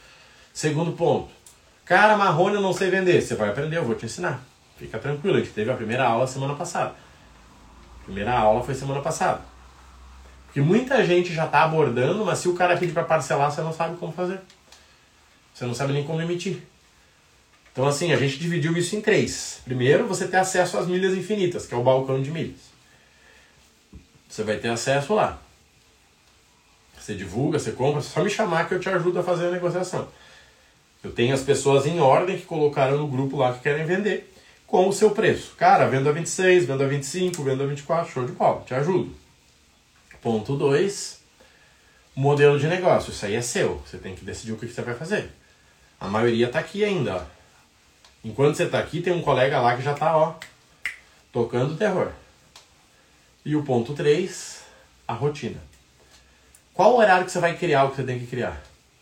Segundo 0.52 0.92
ponto. 0.92 1.30
Cara, 1.84 2.16
Marrone, 2.16 2.54
eu 2.54 2.62
não 2.62 2.72
sei 2.72 2.90
vender. 2.90 3.20
Você 3.20 3.34
vai 3.34 3.50
aprender, 3.50 3.76
eu 3.76 3.84
vou 3.84 3.94
te 3.94 4.06
ensinar. 4.06 4.42
Fica 4.78 4.98
tranquilo, 4.98 5.36
a 5.36 5.40
gente 5.40 5.52
teve 5.52 5.70
a 5.70 5.76
primeira 5.76 6.06
aula 6.06 6.26
semana 6.26 6.54
passada. 6.54 6.94
A 8.00 8.04
primeira 8.04 8.32
aula 8.32 8.64
foi 8.64 8.74
semana 8.74 9.02
passada. 9.02 9.42
Porque 10.46 10.60
muita 10.62 11.04
gente 11.04 11.34
já 11.34 11.44
está 11.44 11.64
abordando, 11.64 12.24
mas 12.24 12.38
se 12.38 12.48
o 12.48 12.54
cara 12.54 12.78
pedir 12.78 12.94
para 12.94 13.04
parcelar, 13.04 13.52
você 13.52 13.60
não 13.60 13.72
sabe 13.72 13.98
como 13.98 14.10
fazer. 14.10 14.40
Você 15.52 15.66
não 15.66 15.74
sabe 15.74 15.92
nem 15.92 16.02
como 16.02 16.22
emitir. 16.22 16.62
Então, 17.72 17.86
assim, 17.86 18.12
a 18.12 18.16
gente 18.16 18.38
dividiu 18.38 18.76
isso 18.76 18.96
em 18.96 19.00
três. 19.00 19.60
Primeiro, 19.64 20.06
você 20.06 20.26
ter 20.26 20.38
acesso 20.38 20.78
às 20.78 20.86
milhas 20.86 21.14
infinitas, 21.14 21.66
que 21.66 21.74
é 21.74 21.76
o 21.76 21.82
balcão 21.82 22.20
de 22.22 22.30
milhas. 22.30 22.70
Você 24.28 24.42
vai 24.42 24.56
ter 24.56 24.68
acesso 24.68 25.14
lá. 25.14 25.38
Você 27.00 27.14
divulga, 27.14 27.58
você 27.58 27.72
compra, 27.72 28.00
só 28.02 28.22
me 28.22 28.30
chamar 28.30 28.68
que 28.68 28.74
eu 28.74 28.80
te 28.80 28.88
ajudo 28.88 29.18
a 29.18 29.22
fazer 29.22 29.46
a 29.46 29.50
negociação. 29.50 30.08
Eu 31.02 31.10
tenho 31.12 31.34
as 31.34 31.42
pessoas 31.42 31.86
em 31.86 31.98
ordem 31.98 32.36
que 32.36 32.44
colocaram 32.44 32.98
no 32.98 33.08
grupo 33.08 33.38
lá 33.38 33.54
que 33.54 33.60
querem 33.60 33.86
vender 33.86 34.32
com 34.66 34.86
o 34.86 34.92
seu 34.92 35.10
preço. 35.10 35.54
Cara, 35.56 35.88
vendo 35.88 36.08
a 36.08 36.12
26, 36.12 36.66
vendo 36.66 36.84
a 36.84 36.86
25, 36.86 37.42
vendo 37.42 37.62
a 37.62 37.66
24, 37.66 38.12
show 38.12 38.26
de 38.26 38.32
bola, 38.32 38.62
te 38.64 38.74
ajudo. 38.74 39.14
Ponto 40.20 40.56
2, 40.56 41.20
modelo 42.14 42.58
de 42.58 42.68
negócio. 42.68 43.10
Isso 43.10 43.24
aí 43.24 43.34
é 43.34 43.40
seu. 43.40 43.82
Você 43.86 43.96
tem 43.96 44.14
que 44.14 44.24
decidir 44.24 44.52
o 44.52 44.56
que 44.56 44.68
você 44.68 44.82
vai 44.82 44.94
fazer. 44.94 45.30
A 45.98 46.06
maioria 46.06 46.46
está 46.46 46.58
aqui 46.58 46.84
ainda. 46.84 47.16
Ó. 47.16 47.22
Enquanto 48.22 48.56
você 48.56 48.64
está 48.64 48.78
aqui, 48.78 49.00
tem 49.00 49.12
um 49.12 49.22
colega 49.22 49.58
lá 49.60 49.74
que 49.74 49.82
já 49.82 49.92
está 49.92 50.14
ó, 50.14 50.34
tocando 51.32 51.76
terror. 51.76 52.12
E 53.44 53.56
o 53.56 53.62
ponto 53.62 53.94
3, 53.94 54.62
a 55.08 55.14
rotina. 55.14 55.69
Qual 56.80 56.94
o 56.94 56.96
horário 56.96 57.26
que 57.26 57.30
você 57.30 57.38
vai 57.38 57.54
criar 57.58 57.84
o 57.84 57.90
que 57.90 57.96
você 57.96 58.04
tem 58.04 58.18
que 58.18 58.26
criar? 58.26 58.58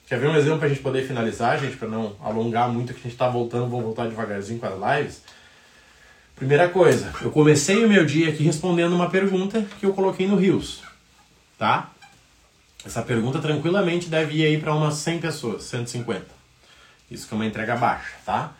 Quer 0.09 0.19
ver 0.19 0.27
um 0.27 0.35
exemplo 0.35 0.59
para 0.59 0.67
a 0.67 0.69
gente 0.69 0.83
poder 0.83 1.07
finalizar, 1.07 1.61
gente, 1.61 1.77
para 1.77 1.87
não 1.87 2.17
alongar 2.21 2.69
muito, 2.69 2.93
que 2.93 2.99
a 2.99 3.03
gente 3.05 3.13
está 3.13 3.29
voltando, 3.29 3.69
vamos 3.69 3.85
voltar 3.85 4.09
devagarzinho 4.09 4.59
com 4.59 4.67
as 4.67 4.99
lives. 4.99 5.23
Primeira 6.35 6.69
coisa, 6.69 7.15
eu 7.23 7.31
comecei 7.31 7.85
o 7.85 7.89
meu 7.89 8.05
dia 8.05 8.31
aqui 8.31 8.43
respondendo 8.43 8.95
uma 8.95 9.09
pergunta 9.09 9.65
que 9.79 9.87
eu 9.87 9.95
coloquei 9.95 10.27
no 10.27 10.35
Rios, 10.35 10.83
tá? 11.57 11.93
Essa 12.85 13.01
pergunta 13.01 13.39
tranquilamente 13.39 14.09
deve 14.09 14.39
ir 14.39 14.47
aí 14.47 14.61
para 14.61 14.75
umas 14.75 14.95
100 14.95 15.21
pessoas, 15.21 15.63
150. 15.63 16.27
Isso 17.09 17.29
que 17.29 17.35
é 17.35 17.37
uma 17.37 17.47
entrega 17.47 17.77
baixa, 17.77 18.11
tá? 18.27 18.55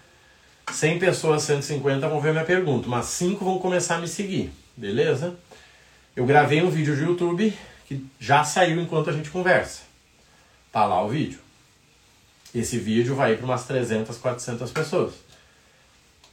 100 0.71 1.01
pessoas, 1.01 1.43
150 1.43 2.07
vão 2.07 2.21
ver 2.21 2.31
minha 2.31 2.45
pergunta, 2.45 2.89
mas 2.89 3.07
5 3.07 3.45
vão 3.45 3.59
começar 3.59 3.97
a 3.97 3.99
me 3.99 4.07
seguir, 4.07 4.53
beleza? 4.77 5.35
Eu 6.15 6.25
gravei 6.25 6.63
um 6.63 6.71
vídeo 6.71 6.95
de 6.95 7.03
YouTube 7.03 7.53
que 7.89 8.07
já 8.21 8.45
saiu 8.45 8.81
enquanto 8.83 9.09
a 9.09 9.13
gente 9.15 9.31
conversa. 9.31 9.81
Tá 10.71 10.85
lá 10.85 11.03
o 11.03 11.09
vídeo. 11.09 11.41
Esse 12.55 12.79
vídeo 12.79 13.15
vai 13.15 13.35
para 13.35 13.47
umas 13.47 13.65
300, 13.65 14.19
400 14.19 14.71
pessoas. 14.71 15.15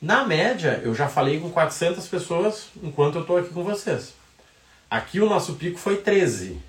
Na 0.01 0.25
média, 0.25 0.81
eu 0.83 0.93
já 0.93 1.07
falei 1.07 1.39
com 1.39 1.49
400 1.49 2.05
pessoas 2.09 2.67
enquanto 2.83 3.15
eu 3.15 3.21
estou 3.21 3.37
aqui 3.37 3.49
com 3.53 3.63
vocês. 3.63 4.13
Aqui 4.89 5.21
o 5.21 5.29
nosso 5.29 5.53
pico 5.53 5.79
foi 5.79 5.97
13. 5.97 6.59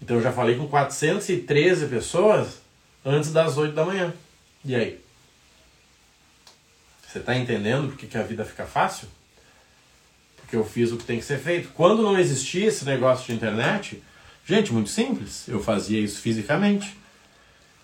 Então 0.00 0.16
eu 0.16 0.22
já 0.22 0.32
falei 0.32 0.56
com 0.56 0.68
413 0.68 1.88
pessoas 1.88 2.60
antes 3.04 3.32
das 3.32 3.58
8 3.58 3.74
da 3.74 3.84
manhã. 3.84 4.14
E 4.64 4.76
aí? 4.76 5.04
Você 7.04 7.18
está 7.18 7.36
entendendo 7.36 7.88
por 7.88 7.96
que, 7.96 8.06
que 8.06 8.16
a 8.16 8.22
vida 8.22 8.44
fica 8.44 8.64
fácil? 8.64 9.08
Porque 10.48 10.56
eu 10.56 10.64
fiz 10.64 10.90
o 10.92 10.96
que 10.96 11.04
tem 11.04 11.18
que 11.18 11.26
ser 11.26 11.38
feito. 11.38 11.68
Quando 11.74 12.02
não 12.02 12.18
existia 12.18 12.68
esse 12.68 12.82
negócio 12.86 13.26
de 13.26 13.34
internet, 13.34 14.02
gente, 14.46 14.72
muito 14.72 14.88
simples. 14.88 15.46
Eu 15.46 15.62
fazia 15.62 16.00
isso 16.00 16.22
fisicamente. 16.22 16.96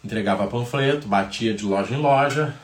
Entregava 0.03 0.47
panfleto, 0.47 1.07
batia 1.07 1.53
de 1.53 1.63
loja 1.63 1.95
em 1.95 1.99
loja, 1.99 2.55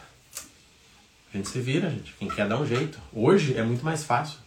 a 1.34 1.36
gente 1.36 1.50
se 1.50 1.60
vira, 1.60 1.90
gente. 1.90 2.14
Quem 2.18 2.28
quer 2.28 2.48
dar 2.48 2.58
um 2.58 2.66
jeito. 2.66 2.98
Hoje 3.12 3.58
é 3.58 3.62
muito 3.62 3.84
mais 3.84 4.02
fácil. 4.02 4.38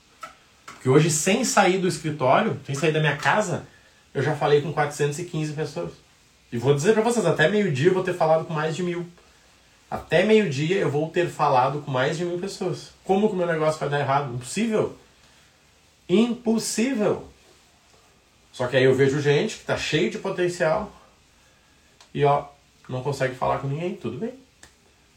Porque 0.66 0.90
hoje, 0.90 1.12
sem 1.12 1.46
sair 1.46 1.78
do 1.78 1.88
escritório, 1.88 2.60
sem 2.66 2.74
sair 2.74 2.92
da 2.92 3.00
minha 3.00 3.16
casa, 3.16 3.68
eu 4.12 4.24
já 4.24 4.36
falei 4.36 4.60
com 4.60 4.74
415 4.74 5.54
pessoas. 5.54 5.92
E 6.52 6.58
vou 6.58 6.74
dizer 6.74 6.94
para 6.94 7.04
vocês, 7.04 7.28
até 7.28 7.48
meio-dia 7.48 7.90
eu 7.90 7.94
vou 7.94 8.04
ter 8.04 8.16
falado 8.16 8.46
com 8.46 8.54
mais 8.56 8.76
de 8.76 8.82
mil. 8.82 9.06
Até 9.90 10.26
meio-dia 10.26 10.78
eu 10.78 10.90
vou 10.90 11.10
ter 11.10 11.30
falado 11.30 11.80
com 11.82 11.92
mais 11.92 12.18
de 12.18 12.26
mil 12.26 12.40
pessoas. 12.40 12.90
Como 13.04 13.30
que 13.30 13.36
o 13.36 13.38
meu 13.38 13.46
negócio 13.46 13.80
vai 13.80 13.90
dar 13.90 14.00
errado? 14.00 14.34
Impossível. 14.34 14.98
Impossível. 16.08 17.28
Só 18.52 18.68
que 18.68 18.78
aí 18.78 18.84
eu 18.84 18.94
vejo 18.94 19.20
gente 19.20 19.58
que 19.58 19.66
tá 19.66 19.78
cheio 19.78 20.12
de 20.12 20.20
potencial 20.20 20.92
e 22.14 22.24
ó, 22.24 22.46
não 22.88 23.02
consegue 23.02 23.36
falar 23.36 23.60
com 23.60 23.68
ninguém. 23.68 23.96
Tudo 23.96 24.18
bem. 24.18 24.34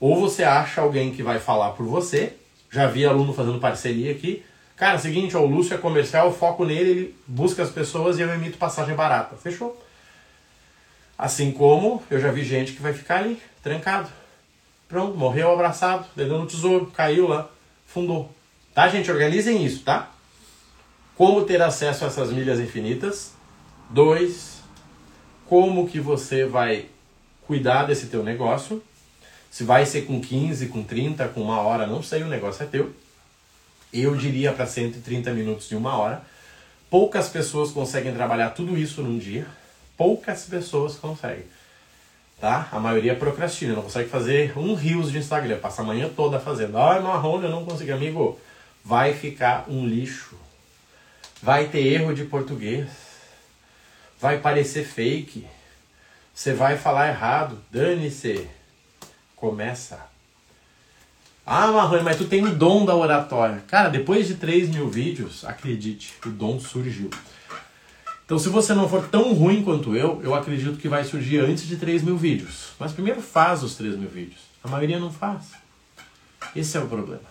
Ou 0.01 0.19
você 0.19 0.45
acha 0.45 0.81
alguém 0.81 1.13
que 1.13 1.23
vai 1.23 1.39
falar 1.39 1.71
por 1.71 1.87
você. 1.87 2.35
Já 2.71 2.87
vi 2.87 3.05
aluno 3.05 3.35
fazendo 3.35 3.61
parceria 3.61 4.13
aqui. 4.13 4.45
Cara, 4.77 4.99
seguinte, 4.99 5.37
ó, 5.37 5.41
o 5.41 5.47
Lúcio 5.47 5.75
é 5.75 5.79
comercial, 5.79 6.27
eu 6.27 6.35
foco 6.35 6.65
nele, 6.65 6.91
ele 6.91 7.15
busca 7.27 7.63
as 7.63 7.71
pessoas 7.71 8.19
e 8.19 8.23
eu 8.23 8.33
emito 8.33 8.59
passagem 8.59 8.95
barata. 8.95 9.37
Fechou? 9.37 9.83
Assim 11.17 11.51
como 11.51 12.03
eu 12.11 12.21
já 12.21 12.31
vi 12.31 12.45
gente 12.45 12.73
que 12.73 12.83
vai 12.83 12.93
ficar 12.93 13.19
ali, 13.19 13.41
trancado. 13.63 14.11
Pronto, 14.87 15.17
morreu 15.17 15.51
abraçado, 15.51 16.07
dedão 16.15 16.41
no 16.41 16.47
tesouro, 16.47 16.87
caiu 16.95 17.27
lá, 17.27 17.49
fundou. 17.87 18.31
Tá, 18.75 18.87
gente? 18.89 19.11
Organizem 19.11 19.65
isso, 19.65 19.83
tá? 19.83 20.11
Como 21.17 21.45
ter 21.45 21.63
acesso 21.63 22.05
a 22.05 22.09
essas 22.09 22.31
milhas 22.31 22.61
infinitas. 22.61 23.33
Dois, 23.89 24.61
como 25.47 25.89
que 25.89 25.99
você 25.99 26.45
vai 26.45 26.87
cuidar 27.47 27.85
desse 27.85 28.07
teu 28.07 28.23
negócio. 28.23 28.83
Se 29.51 29.65
vai 29.65 29.87
ser 29.87 30.03
com 30.03 30.21
15, 30.21 30.67
com 30.67 30.83
30, 30.83 31.29
com 31.29 31.41
uma 31.41 31.61
hora, 31.61 31.87
não 31.87 32.03
sei, 32.03 32.23
o 32.23 32.29
negócio 32.29 32.63
é 32.63 32.67
teu. 32.67 32.93
Eu 33.93 34.15
diria 34.15 34.53
para 34.53 34.67
130 34.67 35.33
minutos 35.33 35.69
de 35.69 35.77
uma 35.77 35.97
hora. 35.97 36.23
Poucas 36.91 37.29
pessoas 37.29 37.71
conseguem 37.71 38.13
trabalhar 38.13 38.51
tudo 38.51 38.77
isso 38.77 39.03
num 39.03 39.17
dia. 39.17 39.47
Poucas 39.97 40.45
pessoas 40.45 40.97
conseguem. 40.97 41.45
Tá? 42.39 42.69
A 42.71 42.79
maioria 42.79 43.17
procrastina, 43.17 43.75
não 43.75 43.83
consegue 43.83 44.11
fazer 44.11 44.59
um 44.59 44.75
rios 44.75 45.11
de 45.11 45.17
Instagram, 45.17 45.59
passa 45.59 45.81
a 45.81 45.85
manhã 45.85 46.11
toda 46.15 46.39
fazendo. 46.39 46.77
Ai, 46.77 47.01
marrom, 47.01 47.41
eu 47.41 47.49
não 47.49 47.65
consigo, 47.65 47.93
amigo. 47.95 48.39
Vai 48.85 49.15
ficar 49.15 49.65
um 49.69 49.87
lixo. 49.87 50.37
Vai 51.43 51.67
ter 51.69 51.87
erro 51.87 52.15
de 52.15 52.25
português. 52.25 52.89
Vai 54.21 54.39
parecer 54.39 54.85
fake. 54.85 55.47
Você 56.35 56.53
vai 56.53 56.77
falar 56.77 57.09
errado. 57.09 57.59
Dane-se. 57.71 58.49
Começa. 59.35 60.01
Ah, 61.45 61.69
Marrone, 61.69 62.03
mas 62.03 62.17
tu 62.17 62.25
tem 62.25 62.45
o 62.45 62.55
dom 62.55 62.85
da 62.85 62.97
oratória. 62.97 63.63
Cara, 63.69 63.89
depois 63.89 64.27
de 64.27 64.35
3 64.35 64.71
mil 64.71 64.89
vídeos, 64.89 65.45
acredite, 65.45 66.13
o 66.27 66.31
dom 66.31 66.59
surgiu. 66.59 67.09
Então, 68.25 68.37
se 68.37 68.49
você 68.49 68.75
não 68.75 68.89
for 68.89 69.07
tão 69.07 69.33
ruim 69.33 69.63
quanto 69.63 69.95
eu, 69.95 70.21
eu 70.25 70.35
acredito 70.35 70.77
que 70.77 70.89
vai 70.89 71.05
surgir 71.05 71.39
antes 71.39 71.65
de 71.65 71.77
3 71.77 72.03
mil 72.03 72.17
vídeos. 72.17 72.71
Mas 72.81 72.91
primeiro 72.91 73.23
faz 73.23 73.63
os 73.63 73.77
3 73.77 73.97
mil 73.97 74.09
vídeos. 74.09 74.41
A 74.65 74.69
maioria 74.69 74.99
não 74.99 75.13
faz. 75.13 75.53
Esse 76.57 76.77
é 76.77 76.81
o 76.81 76.89
problema. 76.89 77.23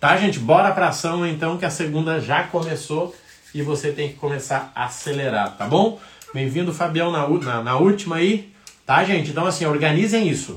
Tá, 0.00 0.16
gente? 0.16 0.40
Bora 0.40 0.72
pra 0.72 0.88
ação 0.88 1.24
então, 1.24 1.56
que 1.56 1.64
a 1.64 1.70
segunda 1.70 2.20
já 2.20 2.42
começou 2.42 3.14
e 3.54 3.62
você 3.62 3.92
tem 3.92 4.08
que 4.08 4.14
começar 4.14 4.72
a 4.74 4.84
acelerar, 4.84 5.56
tá 5.56 5.66
bom? 5.66 5.98
Bem-vindo, 6.32 6.72
Fabião, 6.72 7.10
na, 7.10 7.28
na, 7.28 7.62
na 7.62 7.76
última 7.76 8.16
aí. 8.16 8.52
Tá, 8.86 9.02
gente? 9.04 9.30
Então, 9.30 9.46
assim, 9.46 9.64
organizem 9.66 10.28
isso. 10.28 10.56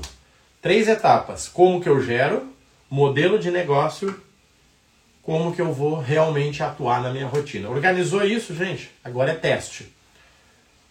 Três 0.62 0.88
etapas: 0.88 1.48
como 1.48 1.80
que 1.80 1.88
eu 1.88 2.00
gero, 2.00 2.48
modelo 2.88 3.38
de 3.38 3.50
negócio, 3.50 4.20
como 5.22 5.54
que 5.54 5.60
eu 5.60 5.72
vou 5.72 5.98
realmente 5.98 6.62
atuar 6.62 7.02
na 7.02 7.10
minha 7.10 7.26
rotina. 7.26 7.68
Organizou 7.68 8.24
isso, 8.24 8.54
gente? 8.54 8.90
Agora 9.02 9.32
é 9.32 9.34
teste. 9.34 9.92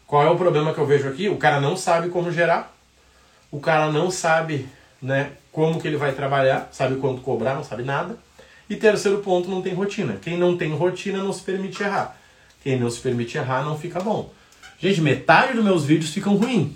Qual 0.07 0.23
é 0.23 0.29
o 0.29 0.37
problema 0.37 0.73
que 0.73 0.79
eu 0.79 0.85
vejo 0.85 1.07
aqui? 1.07 1.29
O 1.29 1.37
cara 1.37 1.61
não 1.61 1.77
sabe 1.77 2.09
como 2.09 2.31
gerar, 2.31 2.75
o 3.51 3.59
cara 3.59 3.91
não 3.91 4.11
sabe 4.11 4.67
né, 5.01 5.31
como 5.51 5.79
que 5.79 5.87
ele 5.87 5.97
vai 5.97 6.11
trabalhar, 6.11 6.69
sabe 6.71 6.97
quanto 6.97 7.21
cobrar, 7.21 7.55
não 7.55 7.63
sabe 7.63 7.83
nada. 7.83 8.17
E 8.73 8.75
terceiro 8.75 9.19
ponto, 9.19 9.47
não 9.47 9.61
tem 9.61 9.71
rotina. 9.71 10.17
Quem 10.19 10.35
não 10.35 10.57
tem 10.57 10.73
rotina 10.73 11.23
não 11.23 11.31
se 11.31 11.43
permite 11.43 11.83
errar. 11.83 12.17
Quem 12.63 12.79
não 12.79 12.89
se 12.89 12.99
permite 12.99 13.37
errar 13.37 13.63
não 13.63 13.77
fica 13.77 13.99
bom. 13.99 14.33
Gente, 14.79 14.99
metade 14.99 15.53
dos 15.53 15.63
meus 15.63 15.85
vídeos 15.85 16.11
ficam 16.11 16.35
ruins. 16.35 16.75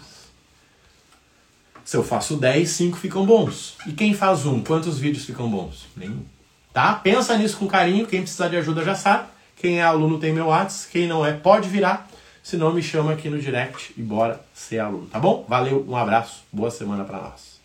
Se 1.84 1.98
eu 1.98 2.04
faço 2.04 2.38
10, 2.38 2.70
5 2.70 2.98
ficam 3.00 3.26
bons. 3.26 3.78
E 3.88 3.94
quem 3.94 4.14
faz 4.14 4.46
um, 4.46 4.62
quantos 4.62 5.00
vídeos 5.00 5.26
ficam 5.26 5.50
bons? 5.50 5.88
Nenhum. 5.98 6.24
Tá? 6.72 6.94
Pensa 6.94 7.36
nisso 7.36 7.58
com 7.58 7.66
carinho. 7.66 8.06
Quem 8.06 8.22
precisar 8.22 8.50
de 8.50 8.58
ajuda 8.58 8.84
já 8.84 8.94
sabe. 8.94 9.28
Quem 9.56 9.80
é 9.80 9.84
aluno 9.84 10.20
tem 10.20 10.32
meu 10.32 10.48
WhatsApp. 10.48 10.92
Quem 10.92 11.08
não 11.08 11.26
é, 11.26 11.34
pode 11.34 11.68
virar. 11.68 12.08
Se 12.44 12.58
não, 12.58 12.72
me 12.72 12.84
chama 12.84 13.14
aqui 13.14 13.28
no 13.28 13.40
direct 13.40 13.92
e 13.98 14.04
bora 14.04 14.40
ser 14.54 14.78
aluno. 14.78 15.08
Tá 15.08 15.20
bom? 15.20 15.44
Valeu, 15.50 15.84
um 15.90 15.96
abraço. 15.96 16.44
Boa 16.54 16.70
semana 16.70 17.04
para 17.04 17.18
nós. 17.18 17.57